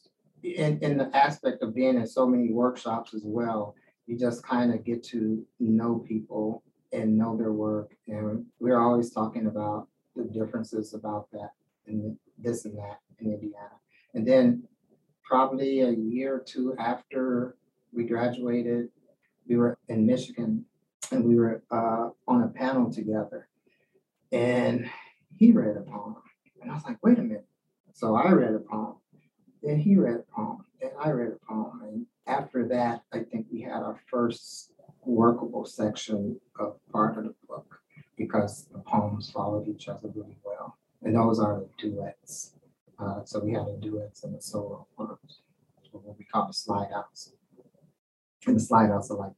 in, 0.44 0.80
in 0.80 0.98
the 0.98 1.16
aspect 1.16 1.62
of 1.62 1.76
being 1.76 1.96
in 1.96 2.08
so 2.08 2.26
many 2.26 2.52
workshops 2.52 3.14
as 3.14 3.22
well, 3.24 3.76
you 4.10 4.18
just 4.18 4.42
kind 4.44 4.74
of 4.74 4.84
get 4.84 5.04
to 5.04 5.46
know 5.60 6.00
people 6.00 6.64
and 6.92 7.16
know 7.16 7.38
their 7.38 7.54
work. 7.54 7.96
And 8.08 8.44
we're 8.60 8.80
always 8.80 9.12
talking 9.12 9.46
about 9.46 9.88
the 10.16 10.24
differences 10.24 10.96
about 10.96 11.30
that 11.32 11.52
and 11.86 12.18
this 12.40 12.66
and 12.66 12.76
that 12.80 13.02
in 13.20 13.32
Indiana. 13.32 13.78
And 14.16 14.28
then 14.28 14.64
probably 15.24 15.82
a 15.82 15.92
year 15.92 16.38
or 16.38 16.40
two 16.40 16.76
after 16.80 17.56
we 17.94 18.06
graduated, 18.06 18.90
we 19.48 19.58
were 19.58 19.78
in 19.90 20.08
Michigan 20.08 20.66
and 21.12 21.24
we 21.24 21.36
were 21.36 21.62
uh, 21.70 22.10
on 22.28 22.42
a 22.42 22.48
panel 22.48 22.92
together. 22.92 23.48
And 24.32 24.90
he 25.38 25.52
read 25.52 25.78
a 25.78 25.82
poem. 25.82 26.16
And 26.60 26.72
I 26.72 26.74
was 26.74 26.84
like, 26.84 26.98
wait 27.04 27.20
a 27.20 27.22
minute. 27.22 27.46
So 27.94 28.16
I 28.16 28.32
read 28.32 28.56
a 28.56 28.60
poem. 28.60 28.96
Then 29.62 29.78
he 29.78 29.98
read 29.98 30.16
a 30.16 30.36
poem. 30.36 30.66
Then 30.82 30.92
I 31.00 31.12
read 31.12 31.34
a 31.34 31.46
poem. 31.46 31.82
And 31.84 32.06
after 32.30 32.68
that, 32.68 33.04
I 33.12 33.20
think 33.20 33.48
we 33.52 33.62
had 33.62 33.82
our 33.82 34.00
first 34.20 34.74
workable 35.06 35.66
section 35.66 36.38
of 36.60 36.76
part 36.92 37.18
of 37.18 37.24
the 37.24 37.34
book 37.48 37.80
because 38.18 38.68
the 38.74 38.80
poems 38.80 39.32
followed 39.32 39.66
each 39.70 39.88
other 39.88 40.10
really 40.14 40.38
well. 40.44 40.78
And 41.04 41.16
those 41.16 41.40
are 41.40 41.62
the 41.62 41.70
duets. 41.78 42.56
Uh, 43.02 43.24
so 43.24 43.40
we 43.40 43.54
had 43.54 43.68
a 43.68 43.78
duets 43.78 44.26
and 44.26 44.36
a 44.36 44.42
solo 44.42 44.86
parts, 44.98 45.40
what 45.94 46.18
we 46.18 46.26
call 46.26 46.48
the 46.48 46.54
slide 46.54 46.90
outs. 46.94 47.32
And 48.46 48.58
the 48.58 48.60
slide 48.60 48.92
outs 48.92 49.10
are 49.10 49.18
like 49.18 49.32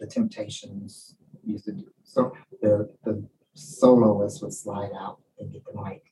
the 0.00 0.06
Temptations 0.06 1.14
used 1.44 1.66
to 1.66 1.72
do. 1.72 1.88
So 2.04 2.32
the 2.62 2.88
the 3.04 3.22
soloist 3.52 4.42
would 4.42 4.54
slide 4.54 4.92
out 4.98 5.18
and 5.38 5.52
get 5.52 5.62
the 5.66 5.78
mic. 5.82 6.07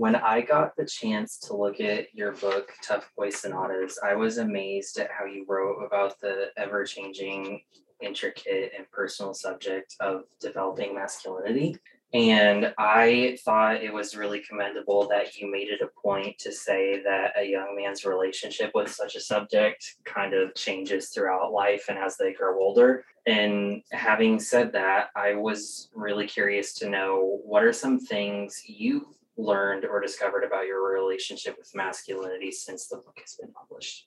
When 0.00 0.16
I 0.16 0.40
got 0.40 0.76
the 0.76 0.86
chance 0.86 1.36
to 1.40 1.54
look 1.54 1.78
at 1.78 2.06
your 2.14 2.32
book, 2.32 2.72
Tough 2.82 3.12
Boy 3.18 3.28
Sonatas, 3.28 3.98
I 4.02 4.14
was 4.14 4.38
amazed 4.38 4.98
at 4.98 5.10
how 5.10 5.26
you 5.26 5.44
wrote 5.46 5.84
about 5.84 6.18
the 6.20 6.46
ever 6.56 6.86
changing, 6.86 7.60
intricate, 8.00 8.72
and 8.74 8.90
personal 8.92 9.34
subject 9.34 9.96
of 10.00 10.22
developing 10.40 10.94
masculinity. 10.94 11.76
And 12.14 12.72
I 12.78 13.36
thought 13.44 13.84
it 13.84 13.92
was 13.92 14.16
really 14.16 14.40
commendable 14.40 15.06
that 15.08 15.36
you 15.36 15.52
made 15.52 15.68
it 15.68 15.82
a 15.82 16.00
point 16.00 16.38
to 16.38 16.50
say 16.50 17.02
that 17.02 17.38
a 17.38 17.44
young 17.44 17.76
man's 17.76 18.06
relationship 18.06 18.70
with 18.74 18.90
such 18.90 19.16
a 19.16 19.20
subject 19.20 19.96
kind 20.06 20.32
of 20.32 20.54
changes 20.54 21.10
throughout 21.10 21.52
life 21.52 21.84
and 21.90 21.98
as 21.98 22.16
they 22.16 22.32
grow 22.32 22.58
older. 22.58 23.04
And 23.26 23.82
having 23.92 24.40
said 24.40 24.72
that, 24.72 25.10
I 25.14 25.34
was 25.34 25.90
really 25.94 26.26
curious 26.26 26.72
to 26.76 26.88
know 26.88 27.42
what 27.44 27.62
are 27.62 27.72
some 27.74 28.00
things 28.00 28.62
you've 28.66 29.04
learned 29.36 29.84
or 29.84 30.00
discovered 30.00 30.44
about 30.44 30.66
your 30.66 30.92
relationship 30.92 31.56
with 31.58 31.74
masculinity 31.74 32.50
since 32.50 32.88
the 32.88 32.96
book 32.96 33.18
has 33.20 33.34
been 33.34 33.52
published? 33.52 34.06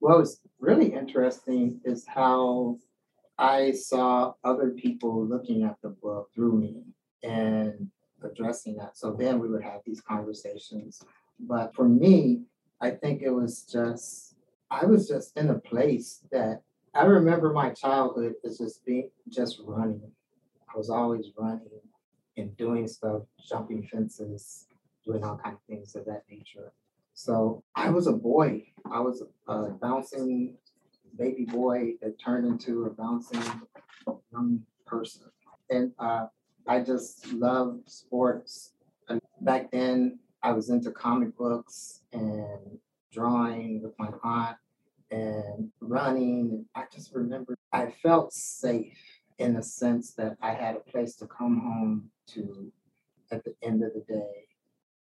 What 0.00 0.18
was 0.18 0.40
really 0.58 0.92
interesting 0.92 1.80
is 1.84 2.04
how 2.06 2.78
I 3.38 3.72
saw 3.72 4.34
other 4.44 4.70
people 4.70 5.24
looking 5.26 5.62
at 5.62 5.76
the 5.82 5.90
book 5.90 6.30
through 6.34 6.58
me 6.58 6.82
and 7.22 7.88
addressing 8.22 8.76
that. 8.76 8.96
So 8.96 9.12
then 9.12 9.38
we 9.38 9.48
would 9.48 9.62
have 9.62 9.80
these 9.84 10.00
conversations. 10.00 11.02
But 11.40 11.74
for 11.74 11.88
me, 11.88 12.42
I 12.80 12.90
think 12.90 13.22
it 13.22 13.30
was 13.30 13.62
just, 13.62 14.34
I 14.70 14.86
was 14.86 15.08
just 15.08 15.36
in 15.36 15.50
a 15.50 15.58
place 15.58 16.24
that 16.30 16.62
I 16.94 17.04
remember 17.04 17.52
my 17.52 17.70
childhood 17.70 18.34
as 18.44 18.58
just 18.58 18.84
being 18.84 19.10
just 19.28 19.60
running. 19.64 20.10
I 20.72 20.76
was 20.76 20.90
always 20.90 21.30
running 21.36 21.80
and 22.36 22.56
doing 22.56 22.86
stuff, 22.88 23.22
jumping 23.48 23.86
fences, 23.90 24.66
doing 25.04 25.24
all 25.24 25.36
kinds 25.36 25.56
of 25.56 25.62
things 25.68 25.94
of 25.94 26.04
that 26.06 26.22
nature. 26.30 26.72
So 27.14 27.62
I 27.74 27.90
was 27.90 28.06
a 28.06 28.12
boy. 28.12 28.64
I 28.90 29.00
was 29.00 29.22
a 29.48 29.68
bouncing 29.70 30.56
baby 31.18 31.44
boy 31.44 31.94
that 32.00 32.18
turned 32.18 32.46
into 32.46 32.84
a 32.84 32.90
bouncing 32.90 33.42
young 34.32 34.62
person. 34.86 35.22
And 35.70 35.92
uh, 35.98 36.26
I 36.66 36.80
just 36.80 37.32
love 37.32 37.80
sports. 37.86 38.72
And 39.08 39.20
back 39.40 39.70
then, 39.70 40.18
I 40.42 40.52
was 40.52 40.70
into 40.70 40.90
comic 40.90 41.36
books 41.36 42.00
and 42.12 42.78
drawing 43.12 43.82
with 43.82 43.92
my 43.98 44.08
aunt 44.24 44.56
and 45.10 45.70
running. 45.80 46.64
I 46.74 46.84
just 46.92 47.14
remember 47.14 47.56
I 47.72 47.92
felt 48.02 48.32
safe 48.32 48.98
in 49.38 49.54
the 49.54 49.62
sense 49.62 50.14
that 50.14 50.36
I 50.40 50.52
had 50.52 50.76
a 50.76 50.90
place 50.90 51.14
to 51.16 51.26
come 51.26 51.60
home 51.60 52.10
to 52.34 52.72
at 53.30 53.44
the 53.44 53.54
end 53.62 53.82
of 53.82 53.92
the 53.94 54.00
day. 54.00 54.46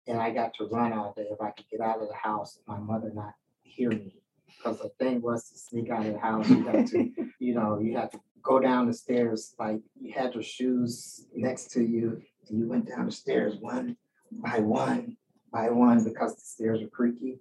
And 0.07 0.19
I 0.19 0.31
got 0.31 0.53
to 0.55 0.65
run 0.65 0.93
all 0.93 1.13
day 1.15 1.27
if 1.29 1.41
I 1.41 1.51
could 1.51 1.69
get 1.69 1.81
out 1.81 2.01
of 2.01 2.07
the 2.07 2.15
house, 2.15 2.59
my 2.67 2.77
mother 2.77 3.11
not 3.13 3.33
hear 3.63 3.89
me 3.89 4.15
because 4.47 4.79
the 4.79 4.89
thing 4.99 5.21
was 5.21 5.49
to 5.49 5.57
sneak 5.57 5.89
out 5.89 6.05
of 6.05 6.13
the 6.13 6.19
house. 6.19 6.49
You 6.49 6.65
had 6.65 6.87
to, 6.87 7.11
you 7.39 7.53
know, 7.53 7.79
you 7.79 7.95
had 7.95 8.11
to 8.11 8.19
go 8.41 8.59
down 8.59 8.87
the 8.87 8.93
stairs 8.93 9.53
like 9.59 9.79
you 9.99 10.13
had 10.13 10.33
your 10.33 10.43
shoes 10.43 11.25
next 11.35 11.71
to 11.71 11.81
you, 11.83 12.21
and 12.47 12.59
you 12.59 12.67
went 12.67 12.87
down 12.87 13.05
the 13.05 13.11
stairs 13.11 13.55
one 13.59 13.95
by 14.31 14.59
one 14.59 15.17
by 15.51 15.69
one 15.69 16.03
because 16.03 16.35
the 16.35 16.41
stairs 16.41 16.81
were 16.81 16.87
creaky. 16.87 17.39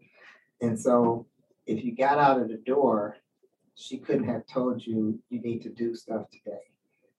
And 0.60 0.78
so 0.78 1.26
if 1.66 1.84
you 1.84 1.94
got 1.94 2.18
out 2.18 2.40
of 2.40 2.48
the 2.48 2.56
door, 2.56 3.16
she 3.74 3.98
couldn't 3.98 4.28
have 4.28 4.46
told 4.46 4.84
you 4.84 5.18
you 5.28 5.40
need 5.40 5.62
to 5.62 5.68
do 5.68 5.94
stuff 5.94 6.26
today. 6.30 6.62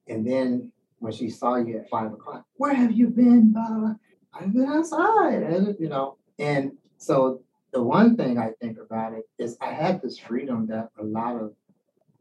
And 0.08 0.28
then 0.28 0.72
when 1.00 1.12
she 1.14 1.30
saw 1.30 1.56
you 1.56 1.78
at 1.78 1.90
five 1.90 2.14
o'clock, 2.14 2.46
where 2.56 2.74
have 2.74 2.92
you 2.92 3.08
been, 3.08 3.52
Baba? 3.52 4.00
I've 4.34 4.54
been 4.54 4.66
outside, 4.66 5.42
and 5.44 5.76
you 5.80 5.90
know, 5.90 6.18
and 6.38 6.74
so 6.98 7.42
the 7.72 7.82
one 7.82 8.16
thing 8.16 8.38
I 8.38 8.52
think 8.62 8.78
about 8.80 9.14
it 9.14 9.28
is 9.38 9.58
I 9.62 9.74
had 9.74 10.02
this 10.02 10.18
freedom 10.18 10.68
that 10.68 10.90
a 11.00 11.04
lot 11.04 11.36
of, 11.36 11.54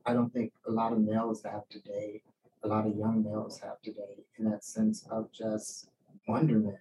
I 0.07 0.13
don't 0.13 0.33
think 0.33 0.53
a 0.67 0.71
lot 0.71 0.93
of 0.93 1.01
males 1.01 1.43
have 1.43 1.69
today, 1.69 2.23
a 2.65 2.69
lot 2.69 2.87
of 2.87 2.97
young 2.97 3.25
males 3.25 3.59
have 3.61 3.81
today, 3.83 4.25
in 4.39 4.45
that 4.51 4.65
sense 4.65 5.07
of 5.11 5.31
just 5.33 5.89
wonderment. 6.27 6.79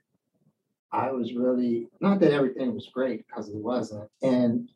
I 0.91 1.11
was 1.11 1.33
really, 1.33 1.89
not 1.99 2.19
that 2.21 2.31
everything 2.31 2.73
was 2.73 2.87
great, 2.87 3.25
because 3.27 3.49
it 3.49 3.55
wasn't. 3.55 4.09
And 4.21 4.69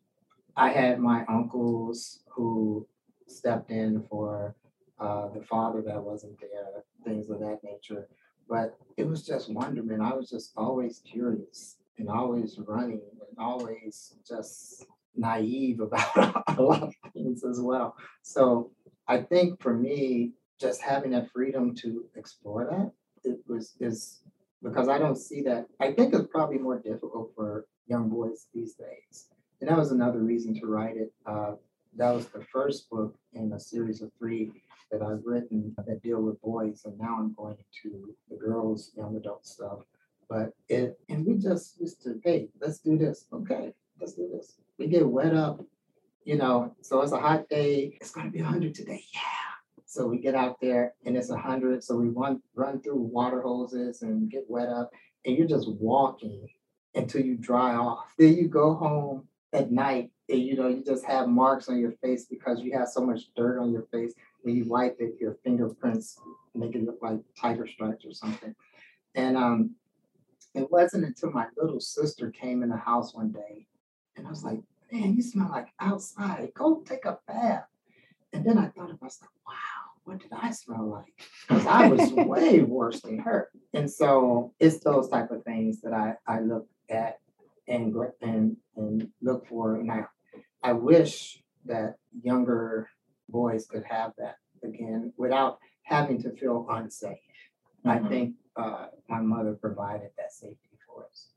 I 0.55 0.69
had 0.69 0.99
my 0.99 1.25
uncles 1.27 2.23
who 2.29 2.85
stepped 3.27 3.71
in 3.71 4.03
for 4.09 4.55
uh, 5.01 5.27
the 5.29 5.41
father 5.41 5.81
that 5.81 6.01
wasn't 6.01 6.39
there, 6.39 6.83
things 7.03 7.29
of 7.29 7.39
that 7.39 7.59
nature. 7.63 8.07
But 8.47 8.77
it 8.97 9.07
was 9.07 9.25
just 9.25 9.51
wonderment. 9.51 10.01
I 10.01 10.13
was 10.13 10.29
just 10.29 10.51
always 10.55 11.01
curious 11.05 11.77
and 11.97 12.09
always 12.09 12.57
running 12.59 13.01
and 13.11 13.37
always 13.37 14.15
just 14.27 14.85
naive 15.15 15.79
about 15.79 16.43
a 16.57 16.61
lot 16.61 16.83
of 16.83 16.93
things 17.13 17.43
as 17.43 17.59
well. 17.59 17.95
So 18.21 18.71
I 19.07 19.17
think 19.19 19.61
for 19.61 19.73
me, 19.73 20.33
just 20.59 20.81
having 20.81 21.11
that 21.11 21.31
freedom 21.31 21.73
to 21.75 22.05
explore 22.15 22.65
that 22.69 22.91
it 23.23 23.39
was 23.47 23.73
is 23.79 24.19
because 24.63 24.87
I 24.87 24.97
don't 24.97 25.17
see 25.17 25.41
that. 25.43 25.67
I 25.79 25.91
think 25.91 26.13
it's 26.13 26.27
probably 26.31 26.57
more 26.57 26.79
difficult 26.79 27.31
for 27.35 27.65
young 27.87 28.09
boys 28.09 28.47
these 28.53 28.75
days. 28.75 29.27
And 29.59 29.69
that 29.69 29.77
was 29.77 29.91
another 29.91 30.19
reason 30.19 30.59
to 30.59 30.67
write 30.67 30.97
it. 30.97 31.11
Uh, 31.25 31.53
that 31.97 32.11
was 32.11 32.27
the 32.27 32.43
first 32.51 32.89
book 32.89 33.15
in 33.33 33.51
a 33.53 33.59
series 33.59 34.01
of 34.01 34.11
three 34.17 34.51
that 34.91 35.01
I've 35.01 35.21
written 35.25 35.73
that 35.77 36.01
deal 36.03 36.21
with 36.21 36.41
boys, 36.41 36.81
and 36.85 36.97
now 36.99 37.17
I'm 37.19 37.33
going 37.33 37.57
to 37.83 38.13
the 38.29 38.35
girls, 38.35 38.91
young 38.95 39.15
adult 39.15 39.45
stuff. 39.45 39.79
But 40.29 40.53
it, 40.69 40.99
and 41.09 41.25
we 41.25 41.35
just 41.35 41.79
used 41.79 42.01
to, 42.03 42.19
hey, 42.23 42.49
let's 42.61 42.79
do 42.79 42.97
this. 42.97 43.25
Okay, 43.33 43.73
let's 43.99 44.13
do 44.13 44.29
this. 44.31 44.55
We 44.77 44.87
get 44.87 45.07
wet 45.07 45.33
up, 45.33 45.61
you 46.23 46.37
know. 46.37 46.75
So 46.81 47.01
it's 47.01 47.11
a 47.11 47.19
hot 47.19 47.49
day. 47.49 47.97
It's 47.99 48.11
going 48.11 48.27
to 48.27 48.31
be 48.31 48.41
100 48.41 48.73
today. 48.73 49.03
Yeah. 49.13 49.21
So 49.85 50.07
we 50.07 50.19
get 50.19 50.35
out 50.35 50.61
there 50.61 50.93
and 51.05 51.17
it's 51.17 51.29
100. 51.29 51.83
So 51.83 51.97
we 51.97 52.07
run 52.07 52.41
run 52.55 52.81
through 52.81 52.95
water 52.95 53.41
hoses 53.41 54.03
and 54.03 54.31
get 54.31 54.45
wet 54.47 54.69
up, 54.69 54.91
and 55.25 55.37
you're 55.37 55.47
just 55.47 55.69
walking 55.69 56.47
until 56.95 57.21
you 57.21 57.35
dry 57.35 57.75
off. 57.75 58.13
Then 58.17 58.35
you 58.35 58.47
go 58.47 58.75
home 58.75 59.27
at 59.53 59.71
night 59.71 60.11
and 60.29 60.39
you 60.41 60.55
know 60.55 60.69
you 60.69 60.83
just 60.83 61.05
have 61.05 61.27
marks 61.27 61.67
on 61.67 61.79
your 61.79 61.91
face 62.01 62.25
because 62.25 62.61
you 62.61 62.71
have 62.71 62.87
so 62.87 63.01
much 63.01 63.33
dirt 63.35 63.59
on 63.59 63.71
your 63.71 63.85
face 63.91 64.13
you 64.45 64.65
wipe 64.67 64.97
it, 64.99 65.15
your 65.19 65.37
fingerprints 65.43 66.19
make 66.53 66.75
it 66.75 66.83
look 66.83 66.99
like 67.01 67.19
tiger 67.39 67.67
stripes 67.67 68.05
or 68.05 68.13
something. 68.13 68.55
And 69.15 69.37
um, 69.37 69.75
it 70.53 70.69
wasn't 70.71 71.05
until 71.05 71.31
my 71.31 71.47
little 71.57 71.79
sister 71.79 72.31
came 72.31 72.63
in 72.63 72.69
the 72.69 72.77
house 72.77 73.13
one 73.13 73.31
day 73.31 73.67
and 74.15 74.27
I 74.27 74.29
was 74.29 74.43
like, 74.43 74.59
man, 74.91 75.15
you 75.15 75.21
smell 75.21 75.49
like 75.49 75.69
outside. 75.79 76.51
Go 76.55 76.83
take 76.85 77.05
a 77.05 77.19
bath. 77.27 77.65
And 78.33 78.45
then 78.45 78.57
I 78.57 78.67
thought 78.67 78.91
of 78.91 79.01
myself, 79.01 79.31
wow, 79.47 79.53
what 80.03 80.19
did 80.19 80.31
I 80.33 80.51
smell 80.51 80.87
like? 80.89 81.27
Because 81.47 81.65
I 81.65 81.87
was 81.87 82.11
way 82.13 82.61
worse 82.61 83.01
than 83.01 83.19
her. 83.19 83.49
And 83.73 83.89
so 83.89 84.53
it's 84.59 84.79
those 84.79 85.09
type 85.09 85.31
of 85.31 85.43
things 85.43 85.81
that 85.81 85.93
I, 85.93 86.15
I 86.27 86.39
look 86.41 86.67
at 86.89 87.19
and, 87.67 87.95
and, 88.21 88.57
and 88.75 89.09
look 89.21 89.47
for. 89.47 89.75
And 89.75 89.91
I, 89.91 90.05
I 90.63 90.73
wish 90.73 91.41
that 91.65 91.95
younger 92.21 92.89
boys 93.31 93.65
could 93.67 93.83
have 93.85 94.13
that 94.17 94.35
again 94.63 95.13
without 95.17 95.59
having 95.83 96.21
to 96.21 96.31
feel 96.31 96.65
unsafe. 96.69 97.17
I 97.85 97.97
Mhm. 97.97 98.09
think 98.09 98.35
uh, 98.55 98.87
my 99.07 99.21
mother 99.21 99.55
provided 99.55 100.11
that 100.17 100.31
safety 100.31 100.77
for 100.85 101.05
us. 101.05 101.33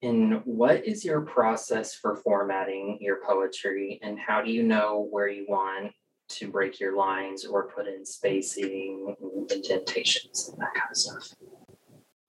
And 0.00 0.44
what 0.44 0.84
is 0.86 1.04
your 1.04 1.22
process 1.22 1.92
for 1.94 2.14
formatting 2.14 2.98
your 3.00 3.20
poetry 3.24 3.98
and 4.02 4.18
how 4.18 4.40
do 4.42 4.50
you 4.52 4.62
know 4.62 5.08
where 5.10 5.26
you 5.26 5.44
want 5.48 5.92
to 6.28 6.50
break 6.50 6.78
your 6.78 6.96
lines 6.96 7.44
or 7.44 7.68
put 7.68 7.88
in 7.88 8.04
spacing, 8.06 9.16
indentations, 9.50 10.48
and 10.48 10.58
that 10.60 10.72
kind 10.74 10.90
of 10.90 10.96
stuff? 10.96 11.34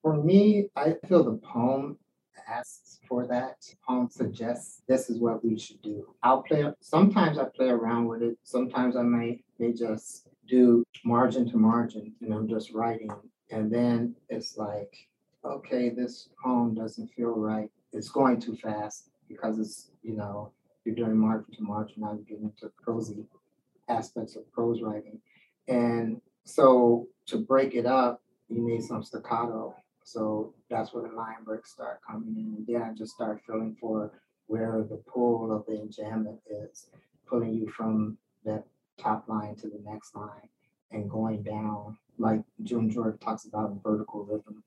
For 0.02 0.16
me, 0.16 0.68
I 0.74 0.94
feel 1.06 1.22
the 1.22 1.36
poem 1.36 1.98
asks 2.50 2.98
for 3.08 3.26
that. 3.26 3.56
Poem 3.86 4.08
suggests 4.10 4.82
this 4.88 5.08
is 5.10 5.18
what 5.18 5.44
we 5.44 5.58
should 5.58 5.80
do. 5.82 6.14
I'll 6.22 6.42
play. 6.42 6.64
Sometimes 6.80 7.38
I 7.38 7.44
play 7.44 7.68
around 7.68 8.06
with 8.06 8.22
it. 8.22 8.38
Sometimes 8.42 8.96
I 8.96 9.02
may 9.02 9.42
may 9.58 9.72
just 9.72 10.28
do 10.48 10.84
margin 11.04 11.48
to 11.50 11.56
margin, 11.56 12.12
and 12.20 12.34
I'm 12.34 12.48
just 12.48 12.72
writing, 12.72 13.10
and 13.50 13.72
then 13.72 14.14
it's 14.28 14.56
like, 14.56 14.92
okay, 15.44 15.90
this 15.90 16.28
poem 16.42 16.74
doesn't 16.74 17.08
feel 17.08 17.34
right. 17.36 17.70
It's 17.92 18.08
going 18.10 18.40
too 18.40 18.56
fast 18.56 19.10
because 19.28 19.58
it's 19.58 19.90
you 20.02 20.16
know 20.16 20.52
you're 20.84 20.94
doing 20.94 21.16
margin 21.16 21.54
to 21.54 21.62
margin. 21.62 21.96
Now 21.98 22.12
you're 22.12 22.24
getting 22.24 22.44
into 22.44 22.72
prosy 22.82 23.24
aspects 23.88 24.36
of 24.36 24.50
prose 24.52 24.82
writing, 24.82 25.20
and 25.68 26.20
so 26.44 27.08
to 27.26 27.38
break 27.38 27.74
it 27.74 27.86
up, 27.86 28.22
you 28.48 28.60
need 28.60 28.82
some 28.82 29.02
staccato. 29.02 29.74
So 30.10 30.54
that's 30.68 30.92
where 30.92 31.08
the 31.08 31.14
line 31.14 31.44
breaks 31.44 31.70
start 31.72 32.00
coming 32.04 32.34
in. 32.36 32.56
And 32.56 32.66
then 32.66 32.82
I 32.82 32.92
just 32.92 33.14
start 33.14 33.40
feeling 33.46 33.76
for 33.80 34.10
where 34.48 34.84
the 34.90 34.96
pull 34.96 35.52
of 35.54 35.64
the 35.66 35.74
enjambment 35.74 36.38
is, 36.50 36.90
pulling 37.28 37.54
you 37.54 37.68
from 37.68 38.18
that 38.44 38.64
top 38.98 39.28
line 39.28 39.54
to 39.56 39.68
the 39.68 39.80
next 39.84 40.16
line 40.16 40.48
and 40.90 41.08
going 41.08 41.44
down, 41.44 41.96
like 42.18 42.40
June 42.64 42.90
Jordan 42.90 43.18
talks 43.18 43.44
about 43.44 43.70
in 43.70 43.78
vertical 43.84 44.24
rhythm 44.24 44.64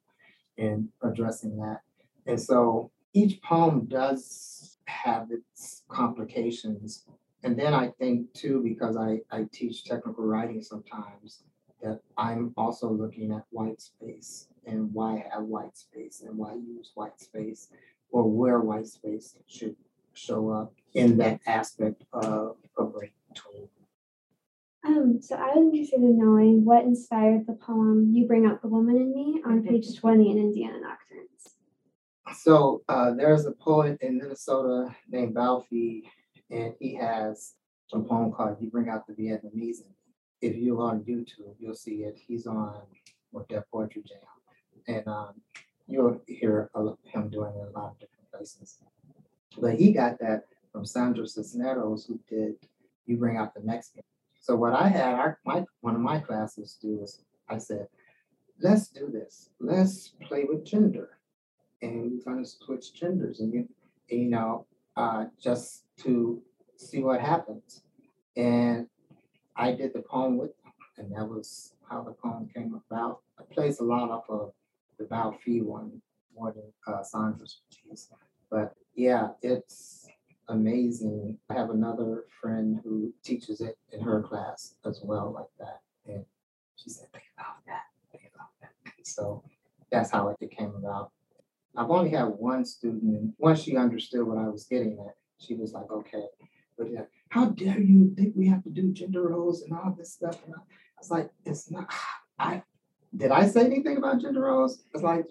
and 0.58 0.88
addressing 1.01 1.58
that. 1.58 1.82
And 2.25 2.39
so 2.39 2.91
each 3.13 3.41
poem 3.41 3.86
does 3.88 4.77
have 4.86 5.29
its 5.29 5.84
complications. 5.89 7.03
And 7.43 7.60
then 7.60 7.73
I 7.73 7.89
think 7.89 8.32
too, 8.34 8.62
because 8.63 8.95
I, 8.95 9.19
I 9.29 9.45
teach 9.51 9.84
technical 9.84 10.23
writing 10.23 10.62
sometimes, 10.62 11.43
that 11.84 12.00
I'm 12.17 12.54
also 12.58 12.89
looking 12.89 13.32
at 13.32 13.43
white 13.52 13.82
space 13.82 14.48
and 14.65 14.93
why 14.93 15.26
have 15.32 15.43
white 15.43 15.78
space 15.78 16.24
and 16.26 16.38
why 16.38 16.54
use 16.54 16.91
white 16.96 17.19
space 17.19 17.67
or 18.10 18.30
where 18.30 18.60
white 18.62 18.88
space 18.88 19.36
should 19.48 19.76
show 20.13 20.50
up 20.50 20.74
in 20.93 21.17
that 21.17 21.41
aspect 21.46 22.04
of 22.13 22.56
a 22.78 22.84
break 22.84 23.13
between. 23.28 23.67
Um, 24.86 25.19
so 25.22 25.36
I 25.36 25.56
was 25.56 25.74
interested 25.74 26.02
in 26.02 26.17
knowing 26.17 26.65
what 26.65 26.84
inspired 26.84 27.48
the 27.48 27.54
poem 27.54 28.12
"You 28.12 28.28
Bring 28.28 28.46
Out 28.46 28.62
the 28.62 28.67
Woman 28.67 28.98
in 28.98 29.13
Me" 29.13 29.41
on 29.46 29.63
page 29.63 29.98
twenty 29.98 30.32
in 30.32 30.38
Indiana 30.38 30.80
Nocturnes. 30.80 32.38
So 32.38 32.84
uh, 32.89 33.13
there's 33.13 33.46
a 33.46 33.52
poet 33.52 33.98
in 34.02 34.17
Minnesota 34.17 34.93
named 35.10 35.36
Bao 35.36 35.65
Phi, 35.65 36.10
and 36.50 36.74
he 36.80 36.96
has 36.96 37.54
a 37.93 38.00
poem 38.00 38.32
called 38.32 38.58
"You 38.60 38.69
Bring 38.69 38.89
Out 38.89 39.08
the 39.08 39.13
Vietnamese." 39.13 39.82
in 39.82 39.88
Me." 39.88 40.02
If 40.43 40.58
you're 40.58 40.82
on 40.82 41.06
YouTube, 41.12 41.56
you'll 41.58 41.73
see 41.73 42.03
it. 42.03 42.19
He's 42.27 42.47
on 42.47 42.82
with 43.32 43.47
Def 43.47 43.63
Poetry 43.71 44.03
Jam, 44.06 44.19
and 44.88 45.08
um, 45.08 45.34
you'll 45.88 46.19
hear 46.27 46.69
him 47.13 47.29
doing 47.29 47.53
it 47.56 47.62
in 47.62 47.67
a 47.73 47.79
lot 47.79 47.91
of 47.91 47.99
different 47.99 48.29
places. 48.29 48.77
But 49.58 49.75
he 49.75 49.93
got 49.93 50.19
that 50.19 50.47
from 50.71 50.86
Sandra 50.86 51.25
Cisneros, 51.25 52.06
who 52.06 52.19
did 52.27 52.56
"You 53.06 53.15
Bring 53.15 53.38
Out 53.38 53.53
the 53.53 53.62
Mexican." 53.62 54.03
So 54.41 54.58
what 54.58 54.73
I 54.73 54.89
had, 54.89 55.13
our, 55.13 55.39
my 55.45 55.63
one 55.79 55.95
of 55.95 56.01
my 56.01 56.19
classes 56.19 56.77
do 56.82 56.99
is 57.01 57.21
I 57.47 57.58
said, 57.58 57.88
let's 58.60 58.89
do 58.89 59.10
this. 59.10 59.49
Let's 59.62 60.10
play 60.27 60.43
with 60.43 60.65
gender 60.65 61.19
and 61.82 62.12
we're 62.12 62.34
gonna 62.34 62.45
switch 62.45 62.93
genders 62.93 63.39
and 63.39 63.53
you, 63.53 63.69
and, 64.10 64.21
you 64.21 64.29
know, 64.29 64.65
uh, 64.97 65.25
just 65.41 65.86
to 65.99 66.41
see 66.75 66.99
what 66.99 67.21
happens. 67.21 67.84
And 68.36 68.88
I 69.55 69.71
did 69.71 69.93
the 69.93 70.01
poem 70.01 70.37
with 70.37 70.51
them, 70.63 70.73
and 70.97 71.15
that 71.15 71.27
was 71.27 71.73
how 71.89 72.01
the 72.01 72.11
poem 72.11 72.49
came 72.53 72.79
about. 72.89 73.21
I 73.39 73.43
plays 73.53 73.79
a 73.79 73.83
lot 73.83 74.09
off 74.09 74.25
of 74.29 74.53
the 74.97 75.05
Bao 75.05 75.39
Phi 75.39 75.59
one 75.59 76.01
more 76.35 76.51
than 76.51 76.71
uh, 76.87 77.03
Sandra's 77.03 77.61
piece. 77.71 78.09
But 78.49 78.73
yeah, 78.95 79.29
it's 79.41 80.07
amazing. 80.49 81.37
I 81.49 81.53
have 81.53 81.69
another 81.69 82.25
friend 82.41 82.79
who 82.83 83.13
teaches 83.23 83.61
it 83.61 83.77
in 83.91 84.01
her 84.01 84.21
class 84.21 84.75
as 84.85 85.01
well, 85.03 85.31
like 85.31 85.47
that. 85.59 85.81
And 86.11 86.25
she 86.75 86.89
said, 86.89 87.07
think 87.11 87.25
about 87.37 87.65
that, 87.67 87.83
think 88.11 88.31
about 88.33 88.49
that. 88.61 88.71
So 89.03 89.43
that's 89.91 90.11
how 90.11 90.35
it 90.39 90.51
came 90.51 90.73
about. 90.75 91.11
I've 91.75 91.89
only 91.89 92.11
had 92.11 92.25
one 92.25 92.65
student, 92.65 93.03
and 93.03 93.33
once 93.37 93.63
she 93.63 93.77
understood 93.77 94.27
what 94.27 94.37
I 94.37 94.47
was 94.47 94.65
getting 94.65 94.99
at, 95.07 95.15
she 95.39 95.55
was 95.55 95.73
like, 95.73 95.89
okay. 95.91 96.25
But 96.77 96.91
yeah, 96.91 97.03
how 97.29 97.45
dare 97.45 97.79
you 97.79 98.13
think 98.15 98.33
we 98.36 98.47
have 98.47 98.63
to 98.63 98.69
do 98.69 98.91
gender 98.91 99.27
roles 99.27 99.62
and 99.63 99.73
all 99.73 99.95
this 99.97 100.13
stuff? 100.13 100.43
And 100.45 100.53
I 100.55 100.59
I 100.59 101.01
was 101.01 101.12
like, 101.12 101.29
it's 101.45 101.69
not, 101.69 101.91
I, 102.39 102.63
did 103.15 103.31
I 103.31 103.47
say 103.47 103.65
anything 103.65 103.97
about 103.97 104.21
gender 104.21 104.41
roles? 104.41 104.83
It's 104.93 105.03
like, 105.03 105.25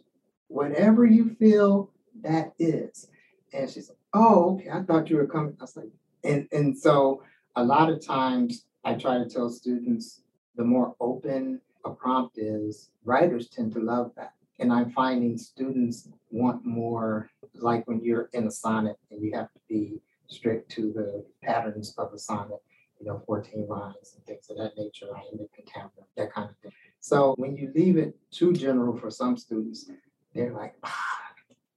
whatever 0.48 1.06
you 1.06 1.34
feel, 1.38 1.90
that 2.22 2.52
is. 2.58 3.08
And 3.52 3.70
she's 3.70 3.90
oh, 4.12 4.54
okay, 4.54 4.70
I 4.70 4.82
thought 4.82 5.08
you 5.08 5.16
were 5.16 5.26
coming. 5.26 5.56
I 5.58 5.64
was 5.64 5.76
like, 5.76 5.90
and, 6.24 6.46
and 6.52 6.76
so 6.76 7.22
a 7.56 7.64
lot 7.64 7.90
of 7.90 8.04
times 8.04 8.66
I 8.84 8.94
try 8.94 9.18
to 9.18 9.28
tell 9.28 9.48
students, 9.48 10.22
the 10.56 10.64
more 10.64 10.94
open 11.00 11.60
a 11.84 11.90
prompt 11.90 12.38
is, 12.38 12.90
writers 13.04 13.48
tend 13.48 13.72
to 13.72 13.80
love 13.80 14.12
that. 14.16 14.34
And 14.58 14.72
I'm 14.72 14.92
finding 14.92 15.38
students 15.38 16.08
want 16.30 16.64
more, 16.64 17.30
like 17.54 17.86
when 17.88 18.02
you're 18.02 18.28
in 18.32 18.46
a 18.46 18.50
sonnet 18.50 18.96
and 19.10 19.22
you 19.22 19.34
have 19.34 19.50
to 19.52 19.60
be 19.68 20.00
strict 20.28 20.70
to 20.72 20.92
the 20.92 21.24
patterns 21.42 21.94
of 21.98 22.12
a 22.12 22.18
sonnet, 22.18 22.62
you 23.00 23.06
know, 23.06 23.22
14 23.26 23.66
lines 23.68 24.14
and 24.16 24.24
things 24.24 24.48
of 24.50 24.56
that 24.58 24.76
nature, 24.76 25.06
iambic 25.14 25.52
pentameter, 25.54 26.06
that 26.16 26.32
kind 26.32 26.50
of 26.50 26.56
thing. 26.58 26.72
So 27.00 27.34
when 27.36 27.56
you 27.56 27.72
leave 27.74 27.96
it 27.96 28.16
too 28.30 28.52
general 28.52 28.96
for 28.96 29.10
some 29.10 29.36
students, 29.36 29.90
they're 30.34 30.52
like, 30.52 30.74
ah, 30.84 31.32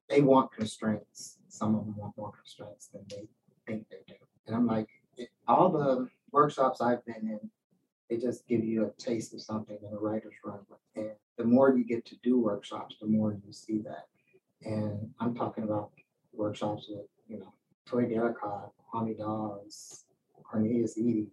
they 0.10 0.22
want 0.22 0.52
constraints. 0.52 1.38
Some 1.50 1.76
of 1.76 1.86
them 1.86 1.96
want 1.98 2.16
more 2.18 2.32
constraints 2.32 2.88
than 2.88 3.04
they 3.10 3.28
think 3.66 3.88
they 3.90 4.04
do. 4.08 4.16
And 4.48 4.56
I'm 4.56 4.68
like, 4.68 4.88
all 5.48 5.70
the 5.72 6.10
workshops 6.32 6.82
I've 6.82 7.04
been 7.06 7.28
in, 7.28 7.40
they 8.10 8.18
just 8.18 8.48
give 8.48 8.64
you 8.64 8.86
a 8.86 9.02
taste 9.02 9.34
of 9.34 9.42
something 9.42 9.78
in 9.82 9.94
a 9.94 10.00
writer's 10.00 10.36
room. 10.44 10.66
And 10.96 11.12
the 11.38 11.44
more 11.44 11.76
you 11.76 11.84
get 11.84 12.06
to 12.06 12.16
do 12.24 12.40
workshops, 12.40 12.98
the 13.02 13.08
more 13.08 13.36
you 13.46 13.52
see 13.52 13.80
that. 13.80 14.08
And 14.64 15.10
I'm 15.20 15.34
talking 15.36 15.64
about 15.64 15.92
workshops 16.34 16.88
with, 16.90 17.08
you 17.28 17.40
know, 17.40 17.54
Toi 17.86 18.06
Derricotte, 18.06 18.72
Kwame 18.92 19.18
Dawes, 19.18 20.06
Cornelius 20.44 20.98
Eady, 20.98 21.28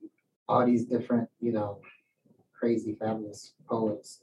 all 0.49 0.67
these 0.67 0.85
different, 0.85 1.29
you 1.41 1.53
know, 1.53 1.81
crazy, 2.59 2.95
fabulous 3.01 3.55
poets. 3.69 4.23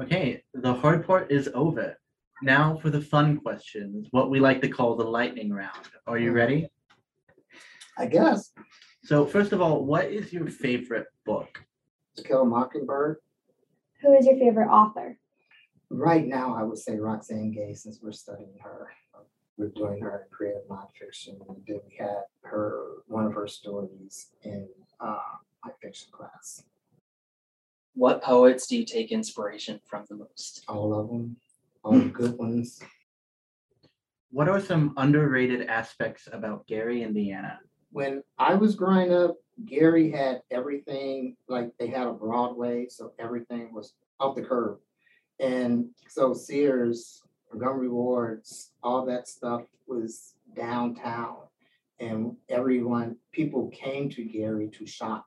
Okay, 0.00 0.42
the 0.54 0.72
hard 0.72 1.06
part 1.06 1.30
is 1.30 1.48
over. 1.54 1.98
Now 2.42 2.76
for 2.76 2.90
the 2.90 3.00
fun 3.00 3.38
questions, 3.38 4.08
what 4.10 4.30
we 4.30 4.40
like 4.40 4.60
to 4.62 4.68
call 4.68 4.96
the 4.96 5.04
lightning 5.04 5.52
round. 5.52 5.88
Are 6.06 6.18
you 6.18 6.30
hmm. 6.30 6.36
ready? 6.36 6.68
I 7.98 8.06
guess 8.06 8.52
So 9.04 9.26
first 9.26 9.52
of 9.52 9.60
all, 9.60 9.84
what 9.84 10.06
is 10.06 10.32
your 10.32 10.46
favorite 10.46 11.06
book? 11.26 11.62
To 12.16 12.22
Kill 12.22 12.42
a 12.42 12.44
Mockingbird. 12.44 13.18
Who 14.00 14.14
is 14.14 14.26
your 14.26 14.38
favorite 14.38 14.68
author? 14.68 15.18
Right 15.90 16.26
now, 16.26 16.56
I 16.56 16.62
would 16.62 16.78
say 16.78 16.96
Roxane 16.98 17.52
Gay, 17.52 17.74
since 17.74 18.00
we're 18.02 18.12
studying 18.12 18.54
her. 18.62 18.88
We're 19.56 19.68
doing 19.68 20.00
her 20.00 20.28
creative 20.30 20.62
nonfiction. 20.68 21.40
And 21.48 21.62
then 21.66 21.80
we 21.88 21.96
had 21.98 22.22
her 22.42 23.02
one 23.06 23.26
of 23.26 23.34
her 23.34 23.46
stories 23.46 24.28
in 24.42 24.68
uh, 25.00 25.18
my 25.64 25.70
fiction 25.80 26.08
class. 26.10 26.64
What 27.94 28.22
poets 28.22 28.66
do 28.66 28.76
you 28.78 28.86
take 28.86 29.12
inspiration 29.12 29.80
from 29.84 30.06
the 30.08 30.16
most? 30.16 30.64
All 30.68 30.98
of 30.98 31.08
them, 31.08 31.36
all 31.84 31.92
the 31.92 32.06
good 32.06 32.38
ones. 32.38 32.80
What 34.30 34.48
are 34.48 34.60
some 34.60 34.94
underrated 34.96 35.66
aspects 35.68 36.26
about 36.32 36.66
Gary, 36.66 37.02
Indiana? 37.02 37.60
when 37.92 38.22
I 38.38 38.54
was 38.54 38.74
growing 38.74 39.12
up, 39.12 39.36
Gary 39.66 40.10
had 40.10 40.40
everything 40.50 41.36
like 41.46 41.70
they 41.78 41.86
had 41.86 42.06
a 42.06 42.12
Broadway, 42.12 42.86
so 42.88 43.12
everything 43.18 43.72
was 43.72 43.92
off 44.18 44.34
the 44.34 44.42
curb. 44.42 44.78
And 45.38 45.90
so 46.08 46.32
Sears, 46.32 47.22
Montgomery 47.52 47.88
Wards, 47.88 48.72
all 48.82 49.04
that 49.06 49.28
stuff 49.28 49.62
was 49.86 50.34
downtown. 50.56 51.36
And 52.00 52.36
everyone, 52.48 53.16
people 53.32 53.68
came 53.68 54.08
to 54.10 54.24
Gary 54.24 54.68
to 54.78 54.86
shop 54.86 55.26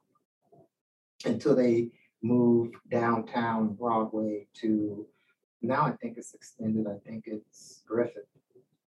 until 1.24 1.56
they 1.56 1.92
moved 2.22 2.76
downtown 2.90 3.74
Broadway 3.74 4.48
to, 4.56 5.06
now 5.62 5.86
I 5.86 5.92
think 5.92 6.18
it's 6.18 6.34
extended, 6.34 6.88
I 6.88 6.98
think 7.08 7.26
it's 7.28 7.84
Griffith. 7.88 8.24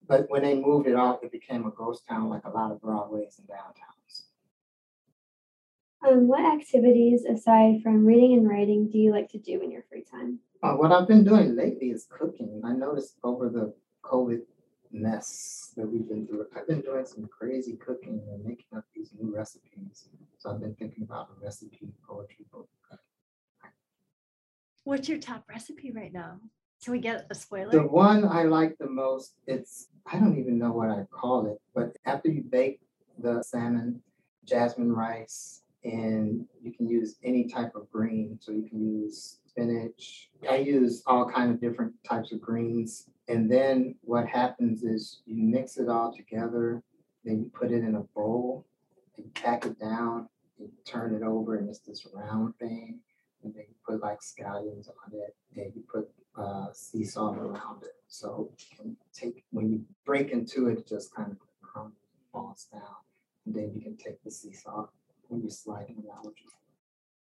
But 0.07 0.29
when 0.29 0.43
they 0.43 0.55
moved 0.55 0.87
it 0.87 0.95
out, 0.95 1.23
it 1.23 1.31
became 1.31 1.65
a 1.65 1.71
ghost 1.71 2.03
town 2.07 2.29
like 2.29 2.45
a 2.45 2.49
lot 2.49 2.71
of 2.71 2.81
Broadways 2.81 3.39
and 3.39 3.47
downtowns. 3.47 4.23
Um, 6.07 6.27
what 6.27 6.45
activities 6.45 7.25
aside 7.25 7.81
from 7.83 8.05
reading 8.05 8.33
and 8.33 8.47
writing 8.47 8.89
do 8.89 8.97
you 8.97 9.11
like 9.11 9.29
to 9.31 9.37
do 9.37 9.61
in 9.61 9.71
your 9.71 9.83
free 9.89 10.03
time? 10.03 10.39
Uh, 10.63 10.73
what 10.73 10.91
I've 10.91 11.07
been 11.07 11.23
doing 11.23 11.55
lately 11.55 11.91
is 11.91 12.07
cooking. 12.09 12.61
I 12.65 12.71
noticed 12.71 13.15
over 13.23 13.49
the 13.49 13.73
COVID 14.03 14.41
mess 14.91 15.73
that 15.77 15.85
we've 15.85 16.07
been 16.07 16.25
through, 16.25 16.47
I've 16.55 16.67
been 16.67 16.81
doing 16.81 17.05
some 17.05 17.27
crazy 17.27 17.73
cooking 17.73 18.21
and 18.31 18.43
making 18.43 18.75
up 18.75 18.85
these 18.95 19.11
new 19.19 19.35
recipes. 19.35 20.09
So 20.39 20.49
I've 20.49 20.59
been 20.59 20.73
thinking 20.75 21.03
about 21.03 21.29
a 21.29 21.43
recipe 21.43 21.89
poetry 22.07 22.45
book. 22.51 22.69
What's 24.83 25.09
your 25.09 25.19
top 25.19 25.43
recipe 25.49 25.91
right 25.91 26.13
now? 26.13 26.39
Can 26.81 26.93
we 26.93 26.99
get 26.99 27.27
a 27.29 27.35
spoiler? 27.35 27.71
The 27.71 27.81
one 27.81 28.25
I 28.25 28.43
like 28.43 28.77
the 28.79 28.89
most, 28.89 29.33
it's, 29.45 29.89
I 30.05 30.17
don't 30.17 30.39
even 30.39 30.57
know 30.57 30.71
what 30.71 30.89
I 30.89 31.03
call 31.11 31.47
it, 31.47 31.59
but 31.75 31.97
after 32.05 32.29
you 32.29 32.41
bake 32.41 32.79
the 33.19 33.43
salmon, 33.43 34.01
jasmine 34.45 34.93
rice, 34.93 35.63
and 35.83 36.45
you 36.61 36.71
can 36.71 36.87
use 36.87 37.17
any 37.23 37.49
type 37.49 37.75
of 37.75 37.91
green. 37.91 38.37
So 38.39 38.53
you 38.53 38.63
can 38.63 38.79
use 38.79 39.39
spinach. 39.57 40.29
I 40.49 40.57
use 40.57 41.03
all 41.05 41.29
kind 41.29 41.51
of 41.51 41.59
different 41.59 41.93
types 42.07 42.31
of 42.31 42.41
greens. 42.41 43.09
And 43.27 43.51
then 43.51 43.95
what 44.01 44.27
happens 44.27 44.83
is 44.83 45.21
you 45.25 45.43
mix 45.43 45.77
it 45.77 45.89
all 45.89 46.13
together, 46.15 46.81
then 47.23 47.39
you 47.39 47.51
put 47.53 47.71
it 47.71 47.83
in 47.83 47.95
a 47.95 48.01
bowl, 48.15 48.65
you 49.17 49.25
pack 49.33 49.65
it 49.65 49.79
down, 49.79 50.29
you 50.59 50.69
turn 50.85 51.13
it 51.13 51.23
over, 51.23 51.57
and 51.57 51.67
it's 51.69 51.79
this 51.79 52.07
round 52.13 52.55
thing. 52.57 52.99
And 53.43 53.53
then 53.53 53.63
you 53.67 53.75
put 53.85 54.01
like 54.01 54.19
scallions 54.19 54.87
on 54.87 55.13
it, 55.13 55.35
and 55.55 55.71
you 55.75 55.83
put 55.91 56.09
uh, 56.37 56.67
sea 56.73 57.03
salt 57.03 57.37
around 57.37 57.83
it. 57.83 57.95
So 58.07 58.51
you 58.57 58.77
can 58.77 58.97
take 59.13 59.43
when 59.51 59.69
you 59.71 59.83
break 60.05 60.31
into 60.31 60.67
it, 60.67 60.79
it 60.79 60.87
just 60.87 61.13
kind 61.13 61.31
of 61.31 61.91
falls 62.31 62.67
down. 62.71 62.81
And 63.45 63.55
then 63.55 63.71
you 63.73 63.81
can 63.81 63.97
take 63.97 64.23
the 64.23 64.31
sea 64.31 64.53
salt 64.53 64.89
when 65.27 65.43
you 65.43 65.49
slide 65.49 65.87
it 65.89 65.95
around. 66.07 66.33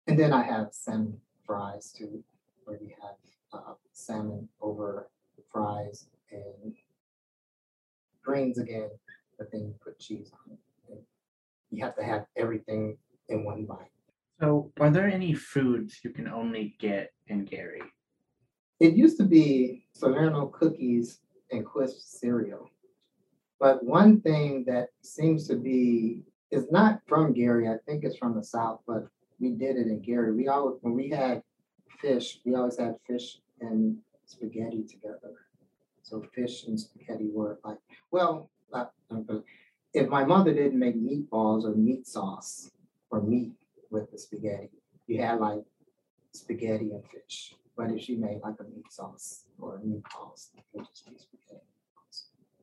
And 0.07 0.19
then 0.19 0.33
I 0.33 0.45
have 0.45 0.69
salmon 0.73 1.21
fries 1.47 1.93
too, 1.93 2.23
where 2.65 2.79
you 2.81 2.91
have 3.01 3.17
uh, 3.53 3.75
salmon 3.93 4.49
over 4.61 5.09
fries 5.53 6.09
and 6.31 6.75
greens 8.23 8.59
again, 8.59 8.91
but 9.39 9.51
then 9.53 9.63
you 9.63 9.75
put 9.83 9.99
cheese 9.99 10.33
on 10.33 10.55
it. 10.55 10.59
And 10.91 11.01
you 11.71 11.85
have 11.85 11.97
to 11.97 12.05
have 12.05 12.27
everything 12.37 12.99
in 13.29 13.45
one 13.45 13.65
bite. 13.65 13.91
So 14.41 14.73
are 14.81 14.91
there 14.91 15.09
any 15.09 15.33
foods 15.33 16.01
you 16.05 16.11
can 16.11 16.29
only 16.29 16.77
get 16.79 17.13
in 17.29 17.45
Gary? 17.45 17.83
It 18.81 18.95
used 18.95 19.17
to 19.19 19.25
be 19.25 19.87
Salerno 19.93 20.47
cookies 20.47 21.21
and 21.51 21.65
crisp 21.65 21.97
cereal. 22.01 22.69
But 23.59 23.83
one 23.83 24.21
thing 24.21 24.65
that 24.67 24.89
seems 25.03 25.49
to 25.49 25.57
be 25.57 26.23
is 26.51 26.71
not 26.71 27.01
from 27.07 27.33
Gary, 27.33 27.69
I 27.69 27.77
think 27.87 28.05
it's 28.05 28.19
from 28.19 28.35
the 28.35 28.45
South, 28.45 28.81
but 28.87 29.09
we 29.41 29.51
did 29.51 29.77
it 29.77 29.87
in 29.87 30.01
Gary. 30.01 30.33
We 30.33 30.49
always 30.49 30.79
when 30.81 30.95
we 30.95 31.11
had 31.11 31.43
fish, 32.01 32.41
we 32.45 32.55
always 32.55 32.79
had 32.79 32.97
fish 33.07 33.39
and 33.61 33.99
spaghetti 34.27 34.85
together. 34.85 35.35
So 36.03 36.25
fish 36.35 36.65
and 36.67 36.79
spaghetti 36.79 37.29
were 37.33 37.59
like, 37.65 37.79
well, 38.11 38.51
if 39.93 40.09
my 40.09 40.25
mother 40.25 40.53
didn't 40.53 40.79
make 40.79 40.97
meatballs 40.97 41.65
or 41.65 41.75
meat 41.75 42.07
sauce 42.07 42.71
or 43.11 43.23
meat 43.23 43.53
with 43.91 44.11
the 44.11 44.19
spaghetti, 44.19 44.71
you 45.07 45.21
had 45.21 45.41
like 45.41 45.65
spaghetti 46.33 46.93
and 46.93 47.03
fish. 47.09 47.55
But 47.77 47.91
if 47.91 48.03
she 48.03 48.17
made 48.17 48.41
like 48.43 48.55
a 48.61 48.65
meat 48.65 48.91
sauce 48.91 49.45
or 49.59 49.81
meatballs, 49.85 50.51
it 50.57 50.65
would 50.73 50.87
just 50.87 51.07
be 51.07 51.17
spaghetti. 51.19 51.67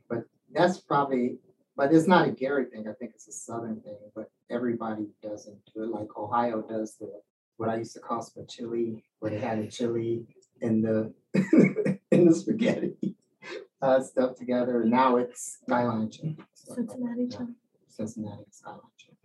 But 0.09 0.23
that's 0.53 0.79
probably, 0.79 1.37
but 1.75 1.93
it's 1.93 2.07
not 2.07 2.27
a 2.27 2.31
Gary 2.31 2.65
thing. 2.65 2.87
I 2.87 2.93
think 2.93 3.11
it's 3.15 3.27
a 3.27 3.31
Southern 3.31 3.81
thing, 3.81 3.97
but 4.15 4.29
everybody 4.53 5.07
doesn't 5.21 5.57
do 5.73 5.83
it. 5.83 5.89
Like 5.89 6.17
Ohio 6.17 6.61
does 6.61 6.95
the, 6.95 7.11
what 7.57 7.69
I 7.69 7.77
used 7.77 7.93
to 7.93 7.99
call 7.99 8.21
spaghetti, 8.21 9.03
where 9.19 9.31
they 9.31 9.39
had 9.39 9.59
a 9.59 9.67
chili 9.67 10.25
in 10.61 10.81
the, 10.81 11.13
in 12.11 12.25
the 12.25 12.35
spaghetti 12.35 13.15
uh, 13.81 14.01
stuff 14.01 14.35
together. 14.35 14.81
And 14.81 14.91
now 14.91 15.17
it's 15.17 15.59
skyline 15.65 16.09
chili. 16.09 16.37
So, 16.53 16.75
Cincinnati 16.75 17.27
yeah, 17.29 17.37
chili. 17.37 17.53
Cincinnati 17.87 18.45
skyline 18.51 18.81
chili. 18.97 19.17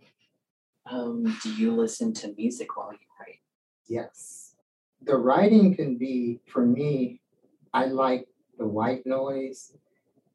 Um, 0.91 1.37
do 1.43 1.53
you 1.53 1.75
listen 1.75 2.13
to 2.13 2.33
music 2.35 2.75
while 2.75 2.91
you 2.91 2.99
write? 3.19 3.39
Yes. 3.87 4.55
The 5.03 5.15
writing 5.15 5.75
can 5.75 5.97
be, 5.97 6.39
for 6.47 6.65
me, 6.65 7.21
I 7.73 7.85
like 7.85 8.27
the 8.57 8.65
white 8.65 9.05
noise 9.05 9.73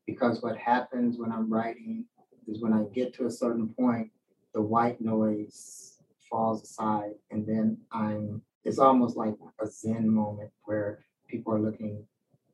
because 0.06 0.42
what 0.42 0.56
happens 0.56 1.18
when 1.18 1.32
I'm 1.32 1.52
writing 1.52 2.04
is 2.46 2.62
when 2.62 2.72
I 2.72 2.84
get 2.94 3.14
to 3.14 3.26
a 3.26 3.30
certain 3.30 3.68
point, 3.68 4.10
the 4.54 4.60
white 4.60 5.00
noise 5.00 5.98
falls 6.30 6.62
aside 6.62 7.12
and 7.30 7.46
then 7.46 7.76
I'm, 7.92 8.42
it's 8.64 8.78
almost 8.78 9.16
like 9.16 9.34
a 9.60 9.66
Zen 9.66 10.08
moment 10.08 10.50
where 10.64 11.04
people 11.28 11.52
are 11.54 11.60
looking 11.60 12.04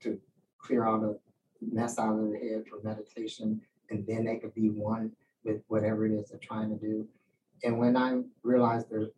to 0.00 0.18
clear 0.58 0.86
out 0.86 1.04
a 1.04 1.14
mess 1.60 1.98
out 1.98 2.18
of 2.18 2.30
their 2.30 2.38
head 2.38 2.64
for 2.68 2.80
meditation 2.82 3.60
and 3.90 4.06
then 4.06 4.24
they 4.24 4.36
could 4.36 4.54
be 4.54 4.70
one 4.70 5.12
with 5.44 5.62
whatever 5.68 6.06
it 6.06 6.12
is 6.12 6.30
they're 6.30 6.38
trying 6.38 6.70
to 6.70 6.76
do. 6.76 7.06
And 7.62 7.78
when 7.78 7.96
I 7.96 8.20
realize 8.42 8.84
there's 8.86 9.10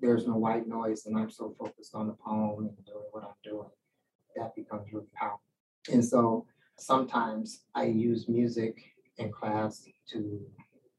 there's 0.00 0.26
no 0.26 0.34
white 0.34 0.66
noise 0.66 1.06
and 1.06 1.16
I'm 1.16 1.30
so 1.30 1.54
focused 1.56 1.94
on 1.94 2.08
the 2.08 2.14
poem 2.14 2.58
and 2.58 2.84
doing 2.84 3.04
what 3.12 3.22
I'm 3.22 3.34
doing, 3.44 3.68
that 4.34 4.54
becomes 4.56 4.92
really 4.92 5.06
powerful. 5.14 5.40
And 5.92 6.04
so 6.04 6.44
sometimes 6.76 7.60
I 7.74 7.84
use 7.84 8.28
music 8.28 8.82
in 9.18 9.30
class 9.30 9.86
to 10.10 10.40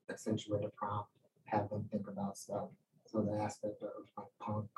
accentuate 0.09 0.63
a 0.63 0.69
prompt, 0.69 1.09
have 1.53 1.69
them 1.69 1.85
think 1.91 2.07
about 2.07 2.37
stuff. 2.37 2.69
So 3.05 3.21
the 3.21 3.41
aspect 3.41 3.81
of 3.83 3.89
like 4.17 4.27
punk 4.39 4.69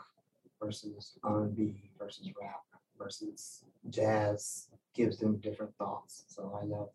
versus 0.62 1.18
R&B 1.24 1.92
versus 1.98 2.30
rap 2.40 2.62
versus 2.98 3.64
jazz 3.90 4.70
gives 4.94 5.18
them 5.18 5.38
different 5.38 5.76
thoughts. 5.78 6.26
So 6.28 6.58
I 6.62 6.66
love 6.66 6.90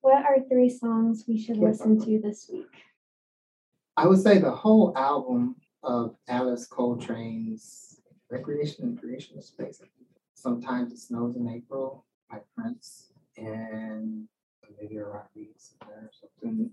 What 0.00 0.24
are 0.24 0.38
three 0.48 0.68
songs 0.68 1.24
we 1.28 1.38
should 1.38 1.58
listen 1.58 2.00
to 2.04 2.20
this 2.20 2.48
week? 2.52 2.66
I 3.96 4.06
would 4.06 4.20
say 4.20 4.38
the 4.38 4.50
whole 4.50 4.96
album 4.96 5.56
of 5.82 6.16
Alice 6.28 6.66
Coltrane's 6.68 8.00
Recreation 8.30 8.84
and 8.84 9.00
Creation 9.00 9.36
of 9.36 9.44
Space. 9.44 9.82
Sometimes 10.34 10.92
it 10.92 10.98
snows 10.98 11.36
in 11.36 11.48
April 11.48 12.04
by 12.30 12.38
Prince 12.56 13.12
and 13.36 14.26
Olivia 14.70 15.04
Rodriguez 15.04 15.74
or 15.86 16.10
something. 16.18 16.70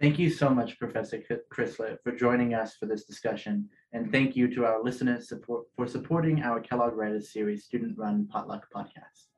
Thank 0.00 0.18
you 0.18 0.30
so 0.30 0.48
much, 0.48 0.78
Professor 0.78 1.18
Chr- 1.18 1.44
Crisler, 1.52 1.98
for 2.02 2.12
joining 2.12 2.54
us 2.54 2.74
for 2.74 2.86
this 2.86 3.04
discussion. 3.04 3.68
And 3.92 4.10
thank 4.10 4.34
you 4.34 4.48
to 4.54 4.64
our 4.64 4.82
listeners 4.82 5.28
support, 5.28 5.66
for 5.76 5.86
supporting 5.86 6.42
our 6.42 6.58
Kellogg 6.58 6.94
Writers 6.94 7.30
Series 7.30 7.64
student 7.64 7.98
run 7.98 8.26
potluck 8.26 8.66
podcast. 8.74 9.29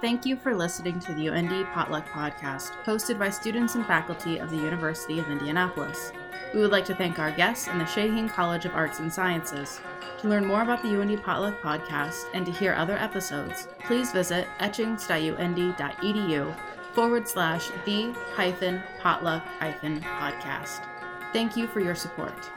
Thank 0.00 0.24
you 0.24 0.36
for 0.36 0.54
listening 0.54 1.00
to 1.00 1.12
the 1.12 1.26
UIndy 1.26 1.68
Potluck 1.72 2.06
Podcast, 2.08 2.70
hosted 2.84 3.18
by 3.18 3.30
students 3.30 3.74
and 3.74 3.84
faculty 3.84 4.38
of 4.38 4.48
the 4.48 4.56
University 4.56 5.18
of 5.18 5.28
Indianapolis. 5.28 6.12
We 6.54 6.60
would 6.60 6.70
like 6.70 6.84
to 6.84 6.94
thank 6.94 7.18
our 7.18 7.32
guests 7.32 7.66
in 7.66 7.78
the 7.78 7.84
Shaheen 7.84 8.30
College 8.30 8.64
of 8.64 8.76
Arts 8.76 9.00
and 9.00 9.12
Sciences. 9.12 9.80
To 10.20 10.28
learn 10.28 10.46
more 10.46 10.62
about 10.62 10.82
the 10.82 10.88
UIndy 10.88 11.20
Potluck 11.20 11.60
Podcast 11.60 12.26
and 12.32 12.46
to 12.46 12.52
hear 12.52 12.74
other 12.74 12.96
episodes, 12.96 13.66
please 13.80 14.12
visit 14.12 14.46
etchings.uindy.edu 14.60 16.56
forward 16.92 17.28
slash 17.28 17.68
the 17.84 18.12
hyphen 18.34 18.80
potluck 19.00 19.42
hyphen 19.58 20.00
podcast. 20.00 20.86
Thank 21.32 21.56
you 21.56 21.66
for 21.66 21.80
your 21.80 21.96
support. 21.96 22.50